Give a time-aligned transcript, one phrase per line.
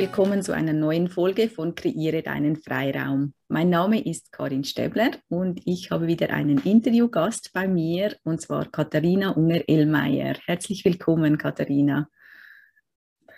[0.00, 3.34] Willkommen zu einer neuen Folge von Kreiere deinen Freiraum.
[3.48, 8.64] Mein Name ist Karin Stäbler und ich habe wieder einen Interviewgast bei mir und zwar
[8.70, 10.36] Katharina Unger-Ellmeier.
[10.46, 12.08] Herzlich willkommen, Katharina.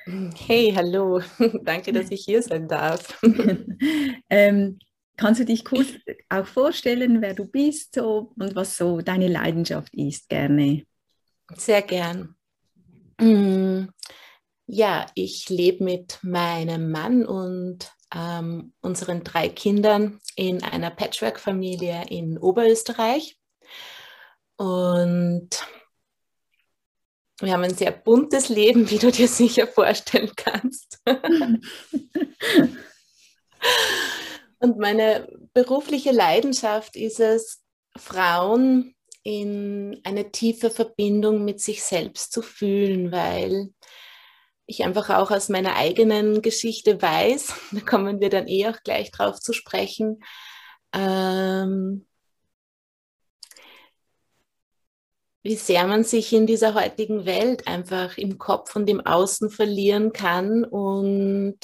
[0.07, 1.21] Hey, hallo.
[1.65, 3.21] Danke, dass ich hier sein darf.
[4.31, 4.79] ähm,
[5.17, 5.89] kannst du dich kurz
[6.29, 10.85] auch vorstellen, wer du bist so, und was so deine Leidenschaft ist, gerne?
[11.57, 12.37] Sehr gern.
[13.21, 13.89] Mm,
[14.75, 22.39] ja, ich lebe mit meinem Mann und ähm, unseren drei Kindern in einer Patchwork-Familie in
[22.39, 23.39] Oberösterreich.
[24.57, 25.51] Und
[27.41, 31.03] wir haben ein sehr buntes Leben, wie du dir sicher vorstellen kannst.
[34.59, 37.63] Und meine berufliche Leidenschaft ist es,
[37.99, 43.69] Frauen in eine tiefe Verbindung mit sich selbst zu fühlen, weil
[44.67, 49.11] ich einfach auch aus meiner eigenen Geschichte weiß, da kommen wir dann eh auch gleich
[49.11, 50.23] drauf zu sprechen,
[50.93, 52.07] ähm,
[55.43, 60.13] wie sehr man sich in dieser heutigen Welt einfach im Kopf und im Außen verlieren
[60.13, 61.59] kann und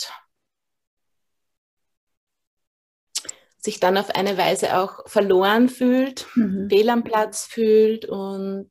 [3.60, 6.68] sich dann auf eine Weise auch verloren fühlt, mhm.
[6.68, 8.70] fehl am Platz fühlt und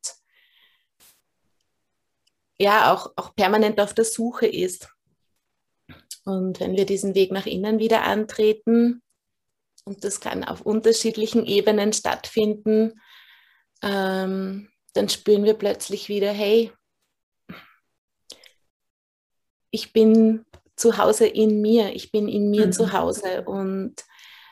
[2.60, 4.90] ja auch, auch permanent auf der Suche ist.
[6.26, 9.02] Und wenn wir diesen Weg nach innen wieder antreten,
[9.86, 13.00] und das kann auf unterschiedlichen Ebenen stattfinden,
[13.82, 16.72] ähm, dann spüren wir plötzlich wieder, hey,
[19.72, 22.72] ich bin zu Hause in mir, ich bin in mir mhm.
[22.72, 23.96] zu Hause und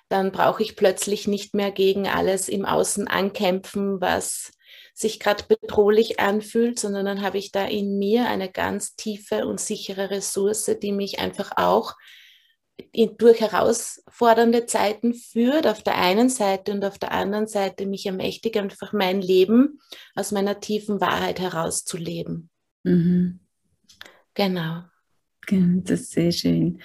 [0.07, 4.51] dann brauche ich plötzlich nicht mehr gegen alles im Außen ankämpfen, was
[4.95, 9.59] sich gerade bedrohlich anfühlt, sondern dann habe ich da in mir eine ganz tiefe und
[9.59, 11.95] sichere Ressource, die mich einfach auch
[13.17, 18.57] durch herausfordernde Zeiten führt, auf der einen Seite und auf der anderen Seite mich ermächtigt,
[18.57, 19.79] einfach mein Leben
[20.15, 22.49] aus meiner tiefen Wahrheit herauszuleben.
[22.83, 23.41] Mhm.
[24.33, 24.83] Genau.
[25.47, 26.81] Das ist sehr schön.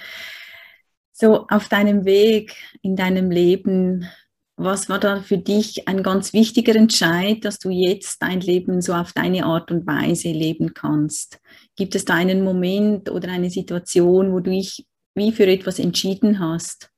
[1.12, 4.08] So, auf deinem Weg in deinem Leben,
[4.62, 8.92] was war da für dich ein ganz wichtiger Entscheid, dass du jetzt dein Leben so
[8.92, 11.40] auf deine Art und Weise leben kannst?
[11.76, 16.40] Gibt es da einen Moment oder eine Situation, wo du dich wie für etwas entschieden
[16.40, 16.90] hast?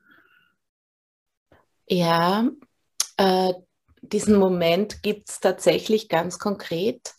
[1.89, 2.49] Ja,
[3.17, 3.53] äh,
[4.01, 7.15] diesen Moment gibt es tatsächlich ganz konkret.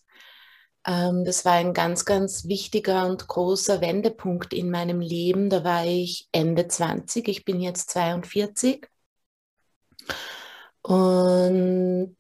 [0.86, 5.50] Ähm, das war ein ganz, ganz wichtiger und großer Wendepunkt in meinem Leben.
[5.50, 8.90] Da war ich Ende 20, ich bin jetzt 42.
[10.82, 12.18] Und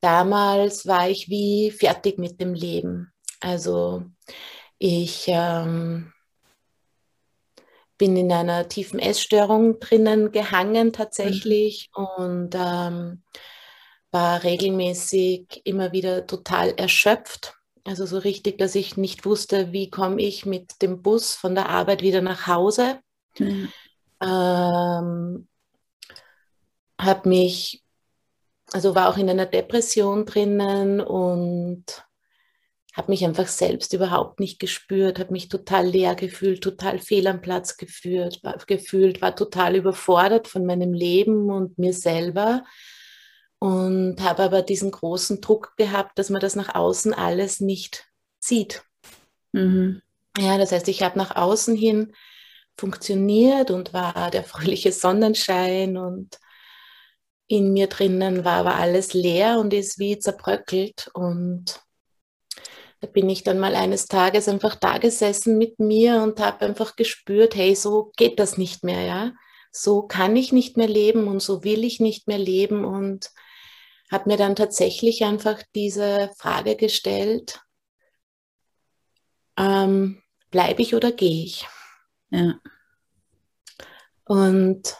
[0.00, 3.12] damals war ich wie fertig mit dem Leben.
[3.40, 4.04] Also
[4.78, 6.12] ich ähm,
[7.98, 12.04] bin in einer tiefen Essstörung drinnen gehangen tatsächlich mhm.
[12.16, 13.22] und ähm,
[14.10, 17.54] war regelmäßig immer wieder total erschöpft.
[17.84, 21.68] Also so richtig, dass ich nicht wusste, wie komme ich mit dem Bus von der
[21.68, 23.00] Arbeit wieder nach Hause.
[23.38, 23.72] Mhm.
[24.20, 25.48] Ähm,
[27.00, 27.82] habe mich,
[28.72, 31.84] also war auch in einer Depression drinnen und
[32.92, 37.40] habe mich einfach selbst überhaupt nicht gespürt, habe mich total leer gefühlt, total fehl am
[37.40, 42.64] Platz gefühlt, war, gefühlt, war total überfordert von meinem Leben und mir selber
[43.58, 48.06] und habe aber diesen großen Druck gehabt, dass man das nach außen alles nicht
[48.40, 48.82] sieht.
[49.52, 50.02] Mhm.
[50.38, 52.12] Ja, das heißt, ich habe nach außen hin
[52.76, 56.38] funktioniert und war der fröhliche Sonnenschein und
[57.52, 61.82] in mir drinnen war aber alles leer und ist wie zerbröckelt und
[63.00, 66.96] da bin ich dann mal eines Tages einfach da gesessen mit mir und habe einfach
[66.96, 69.32] gespürt, hey, so geht das nicht mehr, ja.
[69.70, 73.30] So kann ich nicht mehr leben und so will ich nicht mehr leben und
[74.10, 77.60] habe mir dann tatsächlich einfach diese Frage gestellt,
[79.58, 81.66] ähm, bleibe ich oder gehe ich?
[82.30, 82.54] Ja.
[84.24, 84.96] Und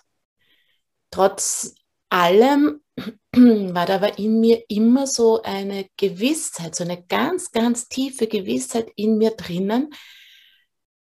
[1.11, 1.75] trotz
[2.13, 2.81] allem
[3.35, 8.91] war da aber in mir immer so eine Gewissheit, so eine ganz, ganz tiefe Gewissheit
[8.97, 9.91] in mir drinnen.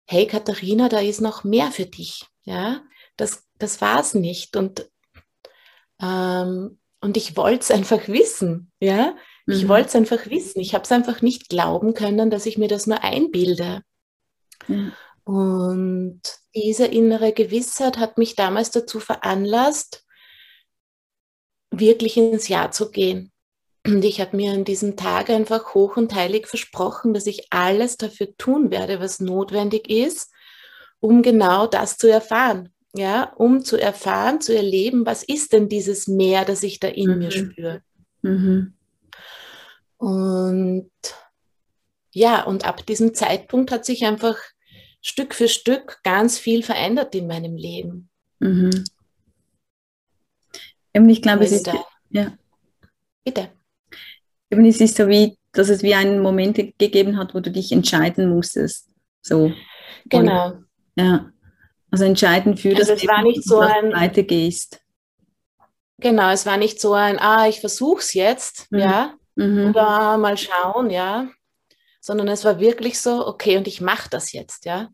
[0.06, 2.26] Hey Katharina, da ist noch mehr für dich.
[2.44, 2.84] Ja,
[3.18, 4.56] das, das war es nicht.
[4.56, 4.90] Und,
[6.02, 8.72] ähm, und ich wollte es einfach wissen.
[8.80, 9.16] Ja,
[9.48, 9.70] ich mhm.
[9.70, 10.60] wollte es einfach wissen.
[10.60, 13.82] Ich habe es einfach nicht glauben können, dass ich mir das nur einbilde.
[14.68, 14.94] Mhm.
[15.24, 16.22] Und
[16.54, 20.04] diese innere Gewissheit hat mich damals dazu veranlasst,
[21.72, 23.32] wirklich ins Ja zu gehen.
[23.86, 27.98] Und ich habe mir an diesem Tag einfach hoch und heilig versprochen, dass ich alles
[27.98, 30.32] dafür tun werde, was notwendig ist,
[31.00, 32.70] um genau das zu erfahren.
[32.94, 37.12] Ja, um zu erfahren, zu erleben, was ist denn dieses Meer, das ich da in
[37.12, 37.18] mhm.
[37.20, 37.82] mir spüre.
[38.22, 38.74] Mhm.
[39.96, 40.92] Und
[42.12, 44.38] ja, und ab diesem Zeitpunkt hat sich einfach
[45.02, 48.10] Stück für Stück ganz viel verändert in meinem Leben.
[48.40, 48.84] Mhm.
[50.94, 51.70] Ich glaube, es ist,
[52.10, 52.34] ja.
[53.24, 53.50] Bitte.
[54.50, 57.72] Eben, es ist so wie, dass es wie einen Moment gegeben hat, wo du dich
[57.72, 58.90] entscheiden musstest.
[59.22, 59.52] So.
[60.06, 60.52] Genau.
[60.52, 60.66] Und,
[60.96, 61.32] ja.
[61.92, 64.82] Also entscheiden für also das es war nicht so ein, weitergehst.
[66.00, 68.80] Genau, es war nicht so ein, ah, ich versuch's jetzt, mhm.
[68.80, 69.70] ja, mhm.
[69.70, 71.28] oder mal schauen, ja,
[72.00, 74.90] sondern es war wirklich so, okay, und ich mache das jetzt, ja.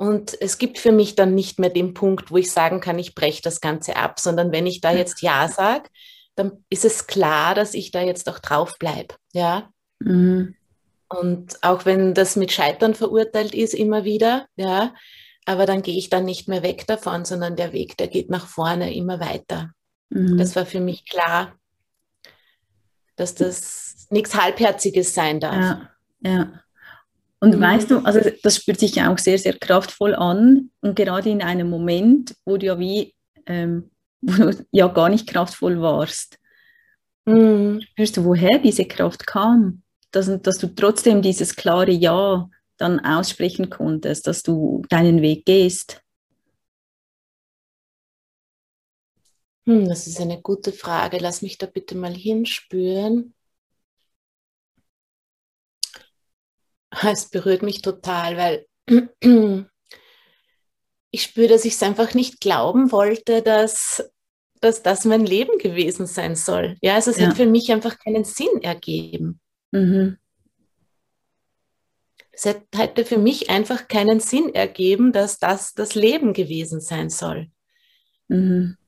[0.00, 3.14] Und es gibt für mich dann nicht mehr den Punkt, wo ich sagen kann, ich
[3.14, 5.90] breche das Ganze ab, sondern wenn ich da jetzt Ja sage,
[6.36, 9.16] dann ist es klar, dass ich da jetzt auch drauf bleibe.
[9.34, 9.68] Ja.
[9.98, 10.54] Mhm.
[11.10, 14.94] Und auch wenn das mit Scheitern verurteilt ist, immer wieder, ja,
[15.44, 18.46] aber dann gehe ich dann nicht mehr weg davon, sondern der Weg, der geht nach
[18.46, 19.72] vorne immer weiter.
[20.08, 20.38] Mhm.
[20.38, 21.52] Das war für mich klar,
[23.16, 25.56] dass das nichts Halbherziges sein darf.
[25.56, 25.90] Ja,
[26.22, 26.52] ja.
[27.40, 27.60] Und mhm.
[27.60, 30.70] weißt du, also das spürt sich ja auch sehr, sehr kraftvoll an.
[30.80, 33.14] Und gerade in einem Moment, wo du ja wie,
[33.46, 33.90] ähm,
[34.20, 36.38] wo du ja gar nicht kraftvoll warst,
[37.24, 37.80] mhm.
[37.80, 39.82] spürst du, woher diese Kraft kam.
[40.12, 46.02] Dass, dass du trotzdem dieses klare Ja dann aussprechen konntest, dass du deinen Weg gehst.
[49.66, 51.18] Hm, das ist eine gute Frage.
[51.20, 53.34] Lass mich da bitte mal hinspüren.
[56.90, 58.66] Es berührt mich total, weil
[61.10, 64.10] ich spüre, dass ich es einfach nicht glauben wollte, dass,
[64.60, 66.76] dass das mein Leben gewesen sein soll.
[66.82, 67.28] Ja, also es ja.
[67.28, 69.40] hat für mich einfach keinen Sinn ergeben.
[69.70, 70.18] Mhm.
[72.32, 77.50] Es hätte für mich einfach keinen Sinn ergeben, dass das das Leben gewesen sein soll.
[78.28, 78.78] Mhm.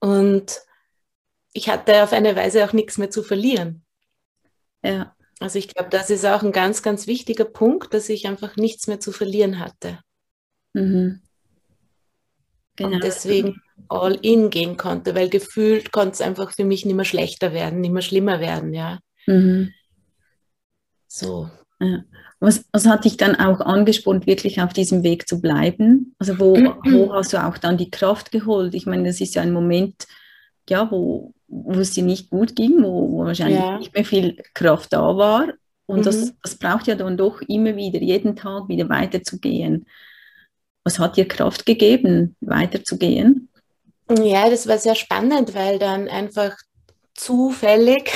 [0.00, 0.60] Und
[1.54, 3.86] ich hatte auf eine Weise auch nichts mehr zu verlieren.
[4.82, 5.13] Ja.
[5.40, 8.86] Also ich glaube, das ist auch ein ganz, ganz wichtiger Punkt, dass ich einfach nichts
[8.86, 9.98] mehr zu verlieren hatte.
[10.74, 11.20] Mhm.
[12.76, 12.92] Genau.
[12.92, 17.04] Und deswegen all in gehen konnte, weil gefühlt konnte es einfach für mich nicht mehr
[17.04, 18.98] schlechter werden, nicht mehr schlimmer werden, ja.
[19.26, 19.72] Mhm.
[21.06, 21.50] So.
[21.80, 22.04] Ja.
[22.40, 26.14] Was, was hat dich dann auch angespornt, wirklich auf diesem Weg zu bleiben?
[26.18, 28.74] Also wo, wo hast du auch dann die Kraft geholt?
[28.74, 30.06] Ich meine, das ist ja ein Moment,
[30.68, 33.78] ja, wo, wo es dir nicht gut ging, wo, wo wahrscheinlich ja.
[33.78, 35.52] nicht mehr viel Kraft da war.
[35.86, 36.02] Und mhm.
[36.02, 39.86] das, das braucht ja dann doch immer wieder, jeden Tag wieder weiterzugehen.
[40.82, 43.48] Was hat dir Kraft gegeben, weiterzugehen?
[44.10, 46.56] Ja, das war sehr spannend, weil dann einfach
[47.14, 48.12] zufällig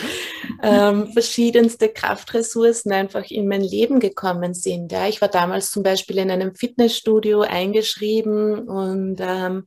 [0.62, 4.90] ähm, verschiedenste Kraftressourcen einfach in mein Leben gekommen sind.
[4.90, 9.66] Ja, ich war damals zum Beispiel in einem Fitnessstudio eingeschrieben und ähm,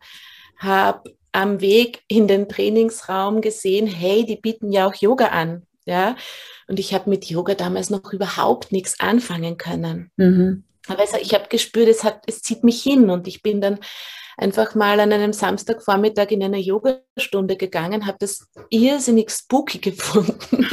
[0.57, 5.63] habe am Weg in den Trainingsraum gesehen, hey, die bieten ja auch Yoga an.
[5.85, 6.15] Ja,
[6.67, 10.11] und ich habe mit Yoga damals noch überhaupt nichts anfangen können.
[10.15, 10.63] Mhm.
[10.87, 13.79] Aber ich habe gespürt, es, hat, es zieht mich hin und ich bin dann
[14.37, 20.67] einfach mal an einem Samstagvormittag in eine Yogastunde gegangen, habe das irrsinnig spooky gefunden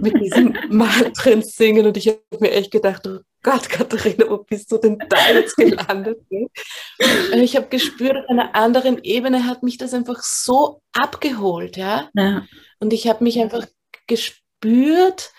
[0.00, 4.72] mit diesem Mantren singen und ich habe mir echt gedacht, oh Gott, Katharina, wo bist
[4.72, 6.20] du denn da jetzt gelandet?
[7.32, 12.10] ich habe gespürt, auf einer anderen Ebene hat mich das einfach so abgeholt, ja.
[12.14, 12.44] ja.
[12.80, 13.66] Und ich habe mich einfach
[14.08, 15.30] gespürt,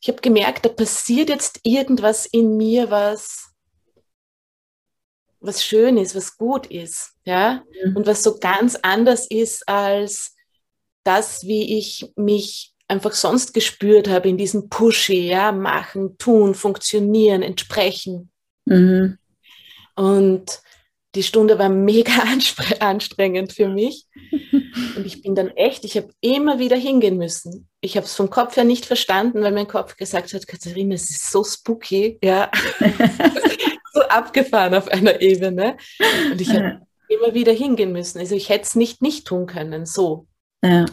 [0.00, 3.53] ich habe gemerkt, da passiert jetzt irgendwas in mir, was
[5.44, 7.96] was schön ist, was gut ist, ja, mhm.
[7.96, 10.34] und was so ganz anders ist als
[11.04, 17.42] das, wie ich mich einfach sonst gespürt habe in diesem Pushy, ja, machen, tun, funktionieren,
[17.42, 18.30] entsprechen.
[18.64, 19.18] Mhm.
[19.94, 20.60] Und
[21.14, 22.12] die Stunde war mega
[22.80, 24.06] anstrengend für mich.
[24.96, 27.68] Und ich bin dann echt, ich habe immer wieder hingehen müssen.
[27.80, 31.10] Ich habe es vom Kopf her nicht verstanden, weil mein Kopf gesagt hat, Katharina, es
[31.10, 32.50] ist so spooky, ja.
[33.94, 35.76] so abgefahren auf einer Ebene.
[36.30, 38.18] Und ich habe immer wieder hingehen müssen.
[38.18, 40.26] Also ich hätte es nicht nicht tun können, so.
[40.62, 40.86] Ja.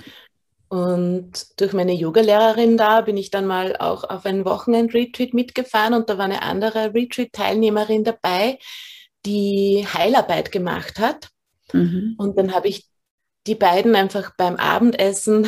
[0.69, 6.09] Und durch meine Yogalehrerin da bin ich dann mal auch auf einen Wochenend-Retreat mitgefahren und
[6.09, 8.57] da war eine andere Retreat-Teilnehmerin dabei,
[9.25, 11.27] die Heilarbeit gemacht hat.
[11.73, 12.15] Mhm.
[12.17, 12.87] Und dann habe ich
[13.47, 15.47] die beiden einfach beim Abendessen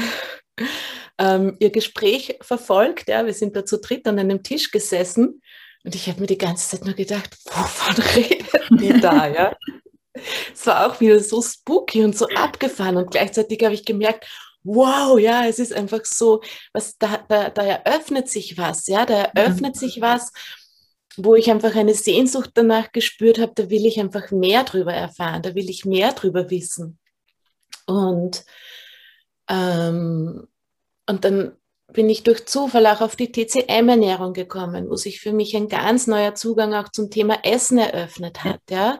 [1.17, 3.07] ähm, ihr Gespräch verfolgt.
[3.07, 5.41] Ja, wir sind da zu dritt an einem Tisch gesessen
[5.83, 9.55] und ich habe mir die ganze Zeit nur gedacht, wovon redet die da, ja?
[10.53, 14.27] Es war auch wieder so spooky und so abgefahren und gleichzeitig habe ich gemerkt,
[14.63, 19.23] wow, ja, es ist einfach so, was da, da, da eröffnet sich was, ja, da
[19.23, 19.79] eröffnet mhm.
[19.79, 20.31] sich was,
[21.17, 25.41] wo ich einfach eine Sehnsucht danach gespürt habe, da will ich einfach mehr drüber erfahren,
[25.41, 26.97] da will ich mehr drüber wissen.
[27.85, 28.45] Und,
[29.49, 30.47] ähm,
[31.07, 31.57] und dann
[31.91, 36.07] bin ich durch Zufall auch auf die TCM-Ernährung gekommen, wo sich für mich ein ganz
[36.07, 38.99] neuer Zugang auch zum Thema Essen eröffnet hat, ja.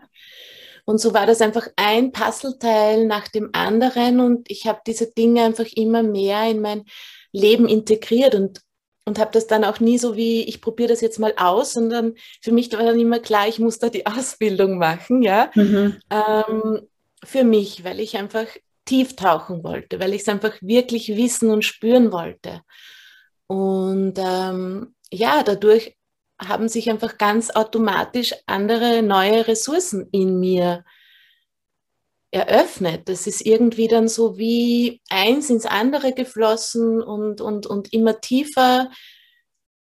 [0.85, 5.43] Und so war das einfach ein Puzzleteil nach dem anderen und ich habe diese Dinge
[5.43, 6.83] einfach immer mehr in mein
[7.31, 8.59] Leben integriert und,
[9.05, 12.15] und habe das dann auch nie so wie, ich probiere das jetzt mal aus, sondern
[12.41, 15.97] für mich war dann immer klar, ich muss da die Ausbildung machen, ja, mhm.
[16.09, 16.81] ähm,
[17.23, 18.47] für mich, weil ich einfach
[18.85, 22.61] tief tauchen wollte, weil ich es einfach wirklich wissen und spüren wollte.
[23.47, 25.95] Und ähm, ja, dadurch
[26.39, 30.83] haben sich einfach ganz automatisch andere neue Ressourcen in mir
[32.31, 33.07] eröffnet.
[33.07, 38.89] Das ist irgendwie dann so wie eins ins andere geflossen und, und, und immer tiefer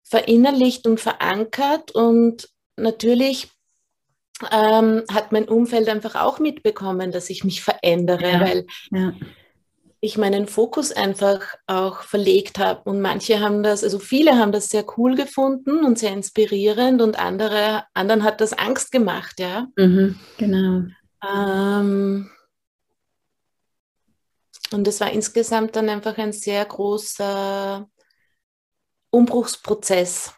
[0.03, 1.91] verinnerlicht und verankert.
[1.91, 3.49] Und natürlich
[4.51, 9.13] ähm, hat mein Umfeld einfach auch mitbekommen, dass ich mich verändere, ja, weil ja
[10.03, 12.89] ich meinen Fokus einfach auch verlegt habe.
[12.89, 17.19] Und manche haben das, also viele haben das sehr cool gefunden und sehr inspirierend und
[17.19, 19.67] andere, anderen hat das Angst gemacht, ja.
[19.77, 20.85] Mhm, genau.
[21.23, 22.31] Ähm,
[24.71, 27.87] und es war insgesamt dann einfach ein sehr großer
[29.11, 30.33] Umbruchsprozess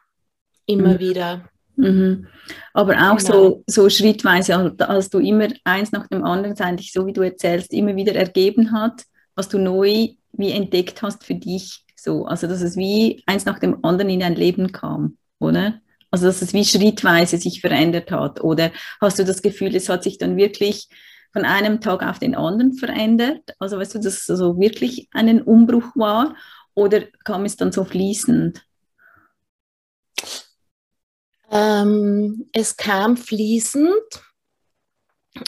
[0.66, 1.00] immer mhm.
[1.00, 1.50] wieder.
[1.76, 2.28] Mhm.
[2.74, 3.32] Aber auch genau.
[3.34, 7.74] so, so schrittweise, als du immer eins nach dem anderen, eigentlich so wie du erzählst,
[7.74, 9.04] immer wieder ergeben hat,
[9.36, 11.84] was du neu wie entdeckt hast für dich.
[11.96, 15.80] So, also dass es wie eins nach dem anderen in dein Leben kam, oder?
[16.12, 18.42] Also dass es wie schrittweise sich verändert hat.
[18.42, 20.90] Oder hast du das Gefühl, es hat sich dann wirklich
[21.32, 23.42] von einem Tag auf den anderen verändert?
[23.58, 26.36] Also weißt du, dass es so wirklich einen Umbruch war?
[26.76, 28.64] Oder kam es dann so fließend?
[31.54, 33.94] Ähm, es kam fließend.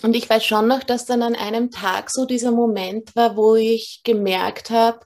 [0.04, 3.56] Und ich weiß schon noch, dass dann an einem Tag so dieser Moment war, wo
[3.56, 5.00] ich gemerkt habe,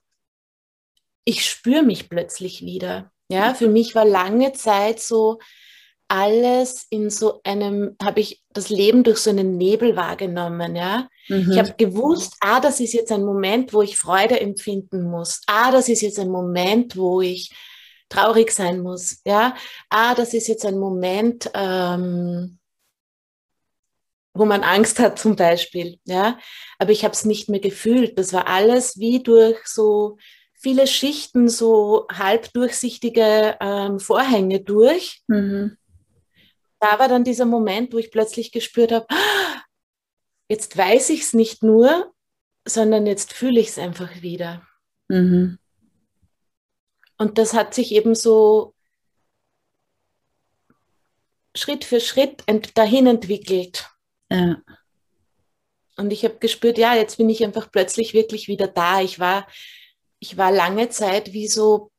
[1.25, 3.11] ich spüre mich plötzlich wieder.
[3.31, 5.39] Ja, für mich war lange Zeit so
[6.07, 10.75] alles in so einem, habe ich das Leben durch so einen Nebel wahrgenommen.
[10.75, 11.51] Ja, mhm.
[11.51, 15.41] ich habe gewusst, ah, das ist jetzt ein Moment, wo ich Freude empfinden muss.
[15.45, 17.51] Ah, das ist jetzt ein Moment, wo ich
[18.09, 19.21] traurig sein muss.
[19.25, 19.55] Ja,
[19.89, 22.59] ah, das ist jetzt ein Moment, ähm,
[24.33, 26.37] wo man Angst hat zum Beispiel, ja.
[26.77, 28.17] Aber ich habe es nicht mehr gefühlt.
[28.17, 30.17] Das war alles wie durch so
[30.53, 35.21] viele Schichten, so halbdurchsichtige ähm, Vorhänge durch.
[35.27, 35.77] Mhm.
[36.79, 39.61] Da war dann dieser Moment, wo ich plötzlich gespürt habe, ah,
[40.47, 42.13] jetzt weiß ich es nicht nur,
[42.65, 44.65] sondern jetzt fühle ich es einfach wieder.
[45.07, 45.59] Mhm.
[47.19, 48.73] Und das hat sich eben so
[51.53, 52.43] Schritt für Schritt
[52.75, 53.89] dahin entwickelt.
[54.31, 54.61] Ja.
[55.97, 59.01] Und ich habe gespürt, ja, jetzt bin ich einfach plötzlich wirklich wieder da.
[59.01, 59.45] Ich war,
[60.19, 61.91] ich war lange Zeit wie so,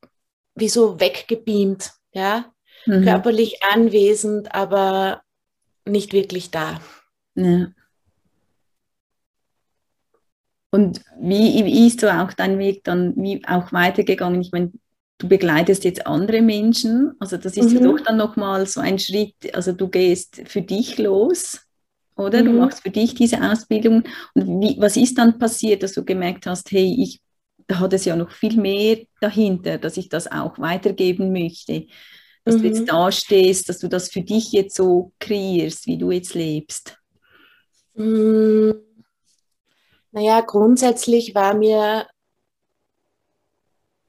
[0.54, 2.50] wie so weggebeamt, ja,
[2.86, 3.04] mhm.
[3.04, 5.22] körperlich anwesend, aber
[5.84, 6.80] nicht wirklich da.
[7.34, 7.68] Ja.
[10.70, 14.40] Und wie, wie ist so auch dein Weg dann wie auch weitergegangen?
[14.40, 14.72] Ich meine,
[15.20, 17.76] du begleitest jetzt andere Menschen, also das ist mhm.
[17.76, 21.60] ja doch dann nochmal so ein Schritt, also du gehst für dich los
[22.20, 22.42] oder?
[22.42, 22.46] Mhm.
[22.46, 24.04] Du machst für dich diese Ausbildung.
[24.34, 27.20] Und wie, was ist dann passiert, dass du gemerkt hast, hey, ich,
[27.66, 31.86] da hat es ja noch viel mehr dahinter, dass ich das auch weitergeben möchte.
[32.44, 32.62] Dass mhm.
[32.62, 32.86] du jetzt mhm.
[32.86, 36.96] da stehst, dass du das für dich jetzt so kreierst, wie du jetzt lebst.
[37.94, 38.74] Mhm.
[40.12, 42.06] Naja, grundsätzlich war mir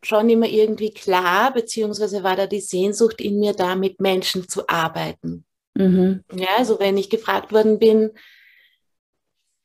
[0.03, 4.67] schon immer irgendwie klar, beziehungsweise war da die Sehnsucht in mir da, mit Menschen zu
[4.67, 5.45] arbeiten.
[5.75, 6.23] Mhm.
[6.33, 8.11] Ja, also wenn ich gefragt worden bin,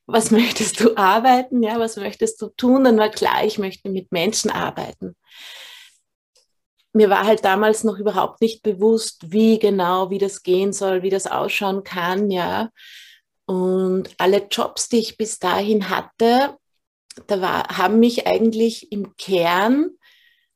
[0.07, 4.12] was möchtest du arbeiten, ja, was möchtest du tun, dann war klar, ich möchte mit
[4.12, 5.16] Menschen arbeiten.
[6.93, 11.11] Mir war halt damals noch überhaupt nicht bewusst, wie genau, wie das gehen soll, wie
[11.11, 12.71] das ausschauen kann, ja.
[13.45, 16.57] Und alle Jobs, die ich bis dahin hatte,
[17.26, 19.90] da war, haben mich eigentlich im Kern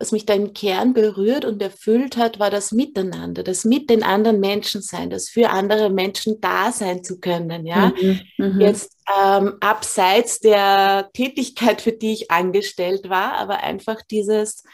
[0.01, 4.03] was mich da im Kern berührt und erfüllt hat, war das Miteinander, das mit den
[4.03, 7.67] anderen Menschen sein, das für andere Menschen da sein zu können.
[7.67, 14.01] Ja, mhm, mhm, jetzt ähm, abseits der Tätigkeit, für die ich angestellt war, aber einfach
[14.11, 14.65] dieses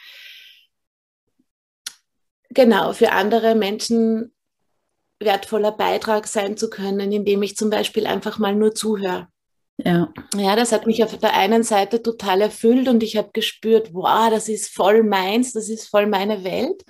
[2.50, 4.32] genau für andere Menschen
[5.18, 9.26] wertvoller Beitrag sein zu können, indem ich zum Beispiel einfach mal nur zuhöre.
[9.78, 10.12] Ja.
[10.34, 14.30] ja, das hat mich auf der einen Seite total erfüllt und ich habe gespürt, wow,
[14.30, 16.82] das ist voll meins, das ist voll meine Welt.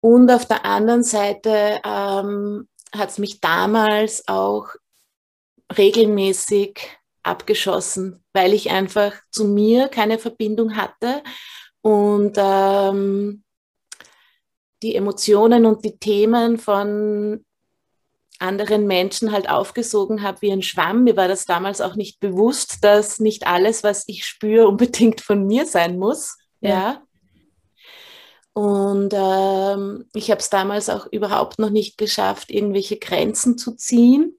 [0.00, 4.68] Und auf der anderen Seite ähm, hat es mich damals auch
[5.76, 6.80] regelmäßig
[7.22, 11.22] abgeschossen, weil ich einfach zu mir keine Verbindung hatte
[11.82, 13.42] und ähm,
[14.82, 17.44] die Emotionen und die Themen von
[18.38, 21.04] anderen Menschen halt aufgesogen habe wie ein Schwamm.
[21.04, 25.46] Mir war das damals auch nicht bewusst, dass nicht alles, was ich spüre, unbedingt von
[25.46, 26.36] mir sein muss.
[26.60, 26.70] Ja.
[26.70, 27.02] ja.
[28.52, 34.38] Und ähm, ich habe es damals auch überhaupt noch nicht geschafft, irgendwelche Grenzen zu ziehen.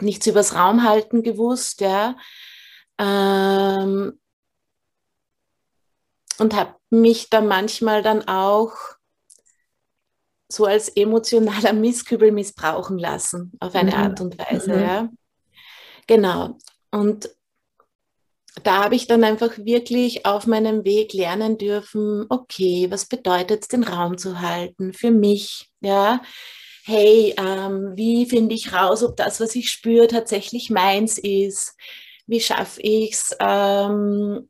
[0.00, 2.16] Nichts übers Raumhalten gewusst, ja.
[2.98, 4.18] Ähm,
[6.38, 8.72] und habe mich da manchmal dann auch
[10.48, 13.96] so als emotionaler Misskübel missbrauchen lassen, auf eine mhm.
[13.96, 14.72] Art und Weise.
[14.72, 14.80] Mhm.
[14.80, 15.08] Ja.
[16.06, 16.58] Genau.
[16.90, 17.30] Und
[18.62, 23.68] da habe ich dann einfach wirklich auf meinem Weg lernen dürfen, okay, was bedeutet es,
[23.68, 25.68] den Raum zu halten für mich?
[25.80, 26.22] Ja,
[26.84, 31.76] hey, ähm, wie finde ich raus, ob das, was ich spüre, tatsächlich meins ist?
[32.26, 34.48] Wie schaffe ich es, ähm,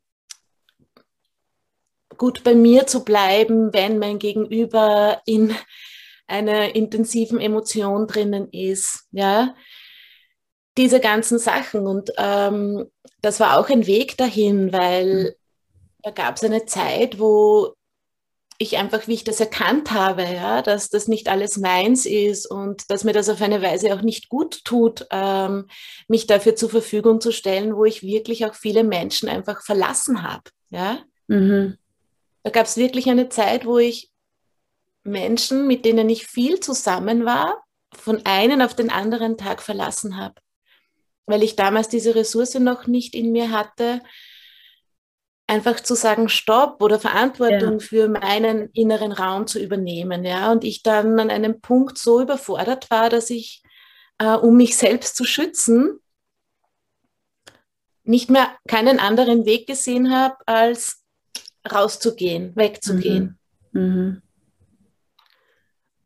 [2.17, 5.55] gut bei mir zu bleiben, wenn mein Gegenüber in
[6.27, 9.55] einer intensiven Emotion drinnen ist, ja,
[10.77, 11.87] diese ganzen Sachen.
[11.87, 12.89] Und ähm,
[13.21, 15.35] das war auch ein Weg dahin, weil
[16.03, 17.73] da gab es eine Zeit, wo
[18.59, 22.89] ich einfach, wie ich das erkannt habe, ja, dass das nicht alles meins ist und
[22.89, 25.67] dass mir das auf eine Weise auch nicht gut tut, ähm,
[26.07, 30.43] mich dafür zur Verfügung zu stellen, wo ich wirklich auch viele Menschen einfach verlassen habe.
[30.71, 30.99] Ja?
[31.27, 31.77] Mhm.
[32.47, 34.09] Da gab es wirklich eine Zeit, wo ich
[35.03, 37.61] Menschen, mit denen ich viel zusammen war,
[37.93, 40.35] von einem auf den anderen Tag verlassen habe,
[41.25, 43.99] weil ich damals diese Ressource noch nicht in mir hatte,
[45.45, 47.85] einfach zu sagen Stopp oder Verantwortung ja.
[47.85, 52.89] für meinen inneren Raum zu übernehmen, ja, und ich dann an einem Punkt so überfordert
[52.89, 53.61] war, dass ich,
[54.19, 55.99] äh, um mich selbst zu schützen,
[58.05, 61.03] nicht mehr keinen anderen Weg gesehen habe, als
[61.67, 63.37] rauszugehen, wegzugehen.
[63.71, 63.81] Mhm.
[63.81, 64.21] Mhm.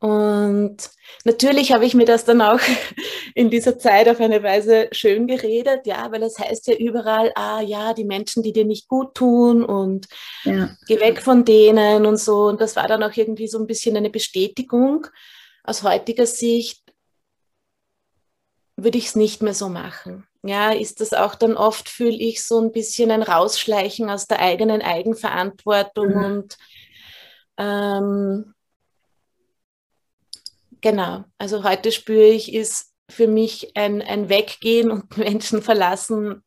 [0.02, 0.78] Und
[1.26, 2.60] natürlich habe ich mir das dann auch
[3.36, 7.32] in dieser Zeit auf eine Weise schön geredet, ja, weil es das heißt ja überall,
[7.36, 10.08] ah ja, die Menschen, die dir nicht gut tun und
[10.43, 10.76] ja.
[10.88, 12.47] geh weg von denen und so.
[12.47, 15.06] Und das war dann auch irgendwie so ein bisschen eine Bestätigung.
[15.63, 16.82] Aus heutiger Sicht
[18.76, 20.26] würde ich es nicht mehr so machen.
[20.43, 24.39] Ja, ist das auch dann oft, fühle ich so ein bisschen ein Rausschleichen aus der
[24.39, 26.23] eigenen Eigenverantwortung mhm.
[26.23, 26.58] und
[27.58, 28.54] ähm,
[30.82, 36.43] Genau, also heute spüre ich, ist für mich ein, ein Weggehen und Menschen verlassen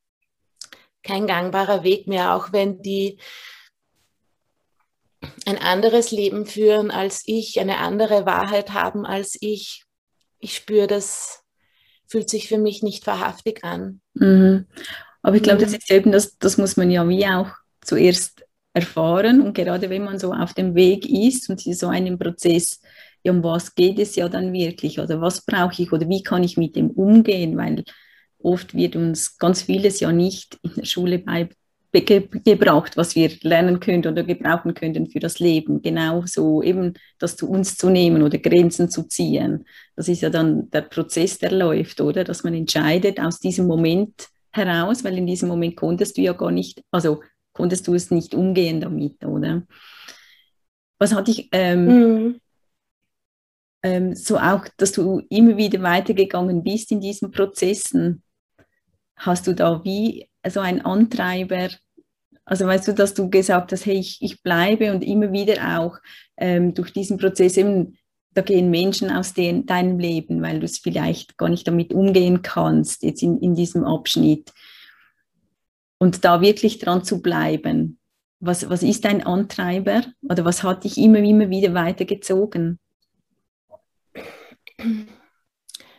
[1.05, 3.19] kein gangbarer Weg mehr, auch wenn die
[5.47, 9.85] ein anderes Leben führen als ich, eine andere Wahrheit haben als ich.
[10.39, 11.44] Ich spüre, das
[12.07, 14.01] fühlt sich für mich nicht wahrhaftig an.
[14.15, 14.67] Mhm.
[15.23, 17.49] Aber ich glaube, das ist eben, das, das muss man ja wie auch
[17.81, 19.41] zuerst erfahren.
[19.41, 22.81] Und gerade wenn man so auf dem Weg ist und so einen Prozess
[23.25, 26.45] ja, um was geht es ja dann wirklich oder was brauche ich oder wie kann
[26.45, 27.85] ich mit dem umgehen, weil
[28.39, 31.49] oft wird uns ganz vieles ja nicht in der Schule bei,
[32.03, 35.83] gebraucht, was wir lernen könnten oder gebrauchen könnten für das Leben.
[35.83, 39.65] Genauso eben das zu uns zu nehmen oder Grenzen zu ziehen.
[39.97, 42.25] Das ist ja dann der Prozess, der läuft, oder?
[42.25, 46.51] Dass man entscheidet aus diesem Moment heraus, weil in diesem Moment konntest du ja gar
[46.51, 49.63] nicht, also konntest du es nicht umgehen damit, oder?
[50.99, 52.41] Was hatte ich, ähm, mhm
[53.85, 58.23] ähm, so auch, dass du immer wieder weitergegangen bist in diesen Prozessen.
[59.15, 61.69] Hast du da wie so einen Antreiber?
[62.45, 65.99] Also weißt du, dass du gesagt hast, hey, ich, ich bleibe und immer wieder auch
[66.37, 67.97] ähm, durch diesen Prozess eben,
[68.35, 72.43] da gehen Menschen aus den, deinem Leben, weil du es vielleicht gar nicht damit umgehen
[72.43, 74.53] kannst, jetzt in, in diesem Abschnitt.
[75.99, 77.99] Und da wirklich dran zu bleiben.
[78.41, 82.79] Was, was ist dein Antreiber oder was hat dich immer, immer wieder weitergezogen?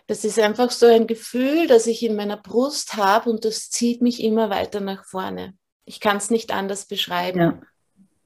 [0.06, 4.04] Das ist einfach so ein Gefühl, das ich in meiner Brust habe und das zieht
[4.04, 5.56] mich immer weiter nach vorne.
[5.86, 7.40] Ich kann es nicht anders beschreiben.
[7.40, 7.62] Ja.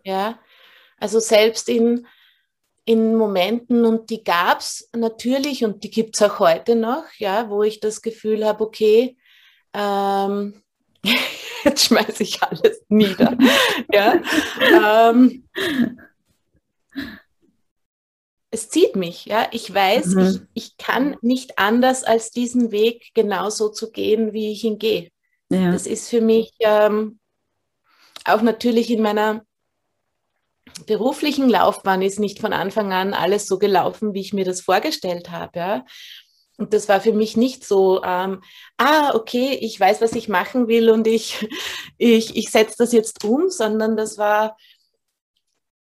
[0.04, 0.40] ja?
[0.98, 2.08] Also selbst in,
[2.86, 7.50] in Momenten, und die gab es natürlich und die gibt es auch heute noch, ja,
[7.50, 9.18] wo ich das Gefühl habe, okay,
[9.74, 10.62] ähm,
[11.64, 13.38] jetzt schmeiße ich alles nieder.
[13.94, 14.22] ja,
[15.14, 15.48] ähm,
[18.52, 19.48] es zieht mich, ja.
[19.52, 20.48] Ich weiß, mhm.
[20.54, 25.12] ich, ich kann nicht anders als diesen Weg genauso zu gehen, wie ich ihn gehe.
[25.50, 25.72] Ja.
[25.72, 27.20] Das ist für mich ähm,
[28.26, 29.46] auch natürlich in meiner
[30.86, 35.32] beruflichen Laufbahn ist nicht von Anfang an alles so gelaufen, wie ich mir das vorgestellt
[35.32, 35.60] habe.
[35.60, 35.86] Ja.
[36.58, 38.42] Und das war für mich nicht so, ähm,
[38.78, 41.48] ah, okay, ich weiß, was ich machen will und ich,
[41.98, 44.58] ich, ich setze das jetzt um, sondern das war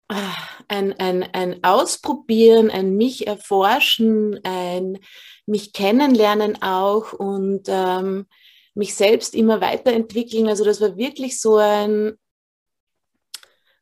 [0.09, 0.35] ah,
[0.68, 4.99] ein, ein, ein Ausprobieren, ein mich erforschen, ein
[5.47, 8.27] mich kennenlernen auch und ähm,
[8.75, 10.49] mich selbst immer weiterentwickeln.
[10.49, 12.18] Also das war wirklich so ein,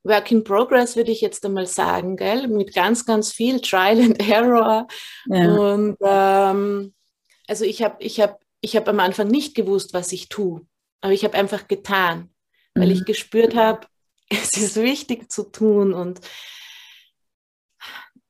[0.04, 2.48] Work in Progress, würde ich jetzt einmal sagen, gell?
[2.48, 4.86] mit ganz, ganz viel Trial and Error.
[5.26, 5.54] Ja.
[5.54, 6.94] Und ähm,
[7.46, 10.66] also ich habe ich hab, ich hab am Anfang nicht gewusst, was ich tue,
[11.00, 12.30] aber ich habe einfach getan,
[12.74, 12.92] weil mhm.
[12.94, 13.86] ich gespürt habe,
[14.28, 16.20] es ist wichtig zu tun und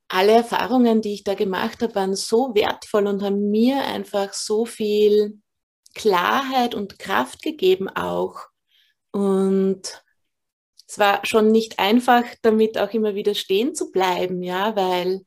[0.09, 4.67] alle Erfahrungen, die ich da gemacht habe, waren so wertvoll und haben mir einfach so
[4.67, 5.41] viel
[5.95, 8.49] Klarheit und Kraft gegeben auch.
[9.11, 10.02] Und
[10.93, 15.23] es war schon nicht einfach, damit auch immer wieder stehen zu bleiben, ja, weil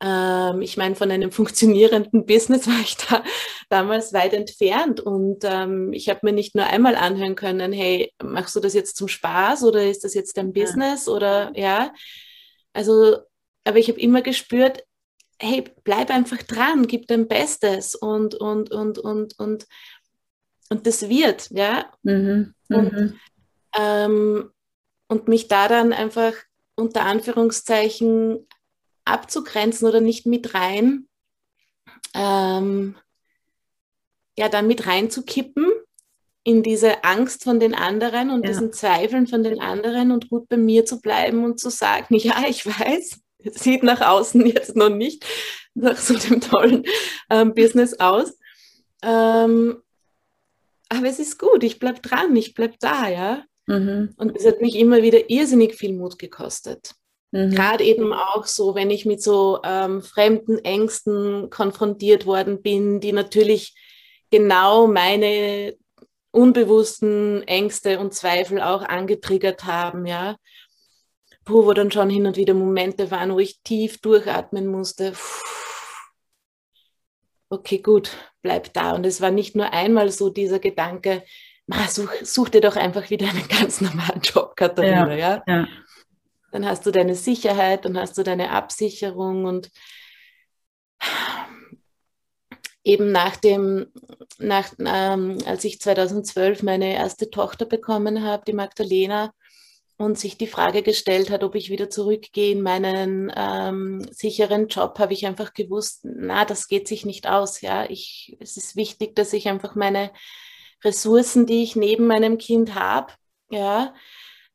[0.00, 3.24] ähm, ich meine, von einem funktionierenden Business war ich da
[3.68, 8.54] damals weit entfernt und ähm, ich habe mir nicht nur einmal anhören können, hey, machst
[8.54, 11.12] du das jetzt zum Spaß oder ist das jetzt dein Business ja.
[11.12, 11.92] oder ja,
[12.72, 13.16] also,
[13.64, 14.84] aber ich habe immer gespürt,
[15.40, 19.66] hey, bleib einfach dran, gib dein Bestes und, und, und, und, und,
[20.68, 21.90] und das wird, ja.
[22.04, 22.54] Mhm.
[22.68, 23.20] Und, mhm.
[23.76, 24.50] ähm,
[25.10, 26.34] und mich da dann einfach
[26.76, 28.46] unter Anführungszeichen
[29.04, 31.08] abzugrenzen oder nicht mit rein,
[32.14, 32.94] ähm,
[34.38, 35.68] ja, dann mit reinzukippen
[36.44, 38.50] in diese Angst von den anderen und ja.
[38.50, 42.44] diesen Zweifeln von den anderen und gut bei mir zu bleiben und zu sagen, ja,
[42.48, 43.20] ich weiß,
[43.56, 45.26] sieht nach außen jetzt noch nicht
[45.74, 46.84] nach so dem tollen
[47.30, 48.38] ähm, Business aus.
[49.02, 49.82] Ähm,
[50.88, 53.44] aber es ist gut, ich bleibe dran, ich bleibe da, ja.
[53.66, 54.14] Mhm.
[54.16, 56.94] Und es hat mich immer wieder irrsinnig viel Mut gekostet.
[57.32, 57.50] Mhm.
[57.50, 63.12] Gerade eben auch so, wenn ich mit so ähm, fremden Ängsten konfrontiert worden bin, die
[63.12, 63.74] natürlich
[64.30, 65.76] genau meine
[66.32, 70.36] unbewussten Ängste und Zweifel auch angetriggert haben, ja.
[71.44, 75.14] Puh, wo dann schon hin und wieder Momente waren, wo ich tief durchatmen musste.
[77.48, 78.92] Okay, gut, bleib da.
[78.94, 81.24] Und es war nicht nur einmal so dieser Gedanke,
[81.88, 85.14] such, such dir doch einfach wieder einen ganz normalen Job, Katharina.
[85.14, 85.42] Ja, ja?
[85.46, 85.68] ja.
[86.52, 89.70] Dann hast du deine Sicherheit, dann hast du deine Absicherung und
[92.82, 93.86] eben nach dem,
[94.38, 99.32] nach, ähm, als ich 2012 meine erste Tochter bekommen habe, die Magdalena,
[100.00, 104.98] und sich die Frage gestellt hat, ob ich wieder zurückgehe in meinen ähm, sicheren Job,
[104.98, 107.60] habe ich einfach gewusst, na, das geht sich nicht aus.
[107.60, 110.10] Ja, ich, es ist wichtig, dass ich einfach meine
[110.84, 113.12] Ressourcen, die ich neben meinem Kind habe,
[113.50, 113.94] ja,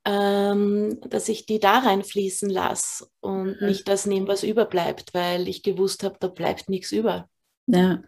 [0.06, 3.68] ähm, dass ich die da reinfließen lasse und mhm.
[3.68, 7.28] nicht das nehme, was überbleibt, weil ich gewusst habe, da bleibt nichts über.
[7.68, 8.04] Ja,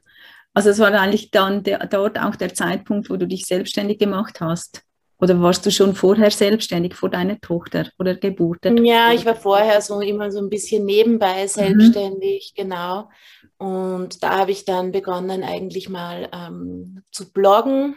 [0.54, 4.42] also es war eigentlich dann der, dort auch der Zeitpunkt, wo du dich selbstständig gemacht
[4.42, 4.84] hast.
[5.20, 8.64] Oder warst du schon vorher selbstständig vor deiner Tochter oder Geburt?
[8.66, 11.48] Ja, ich war vorher so immer so ein bisschen nebenbei mhm.
[11.48, 12.62] selbstständig, mhm.
[12.62, 13.10] genau.
[13.58, 17.96] Und da habe ich dann begonnen, eigentlich mal ähm, zu bloggen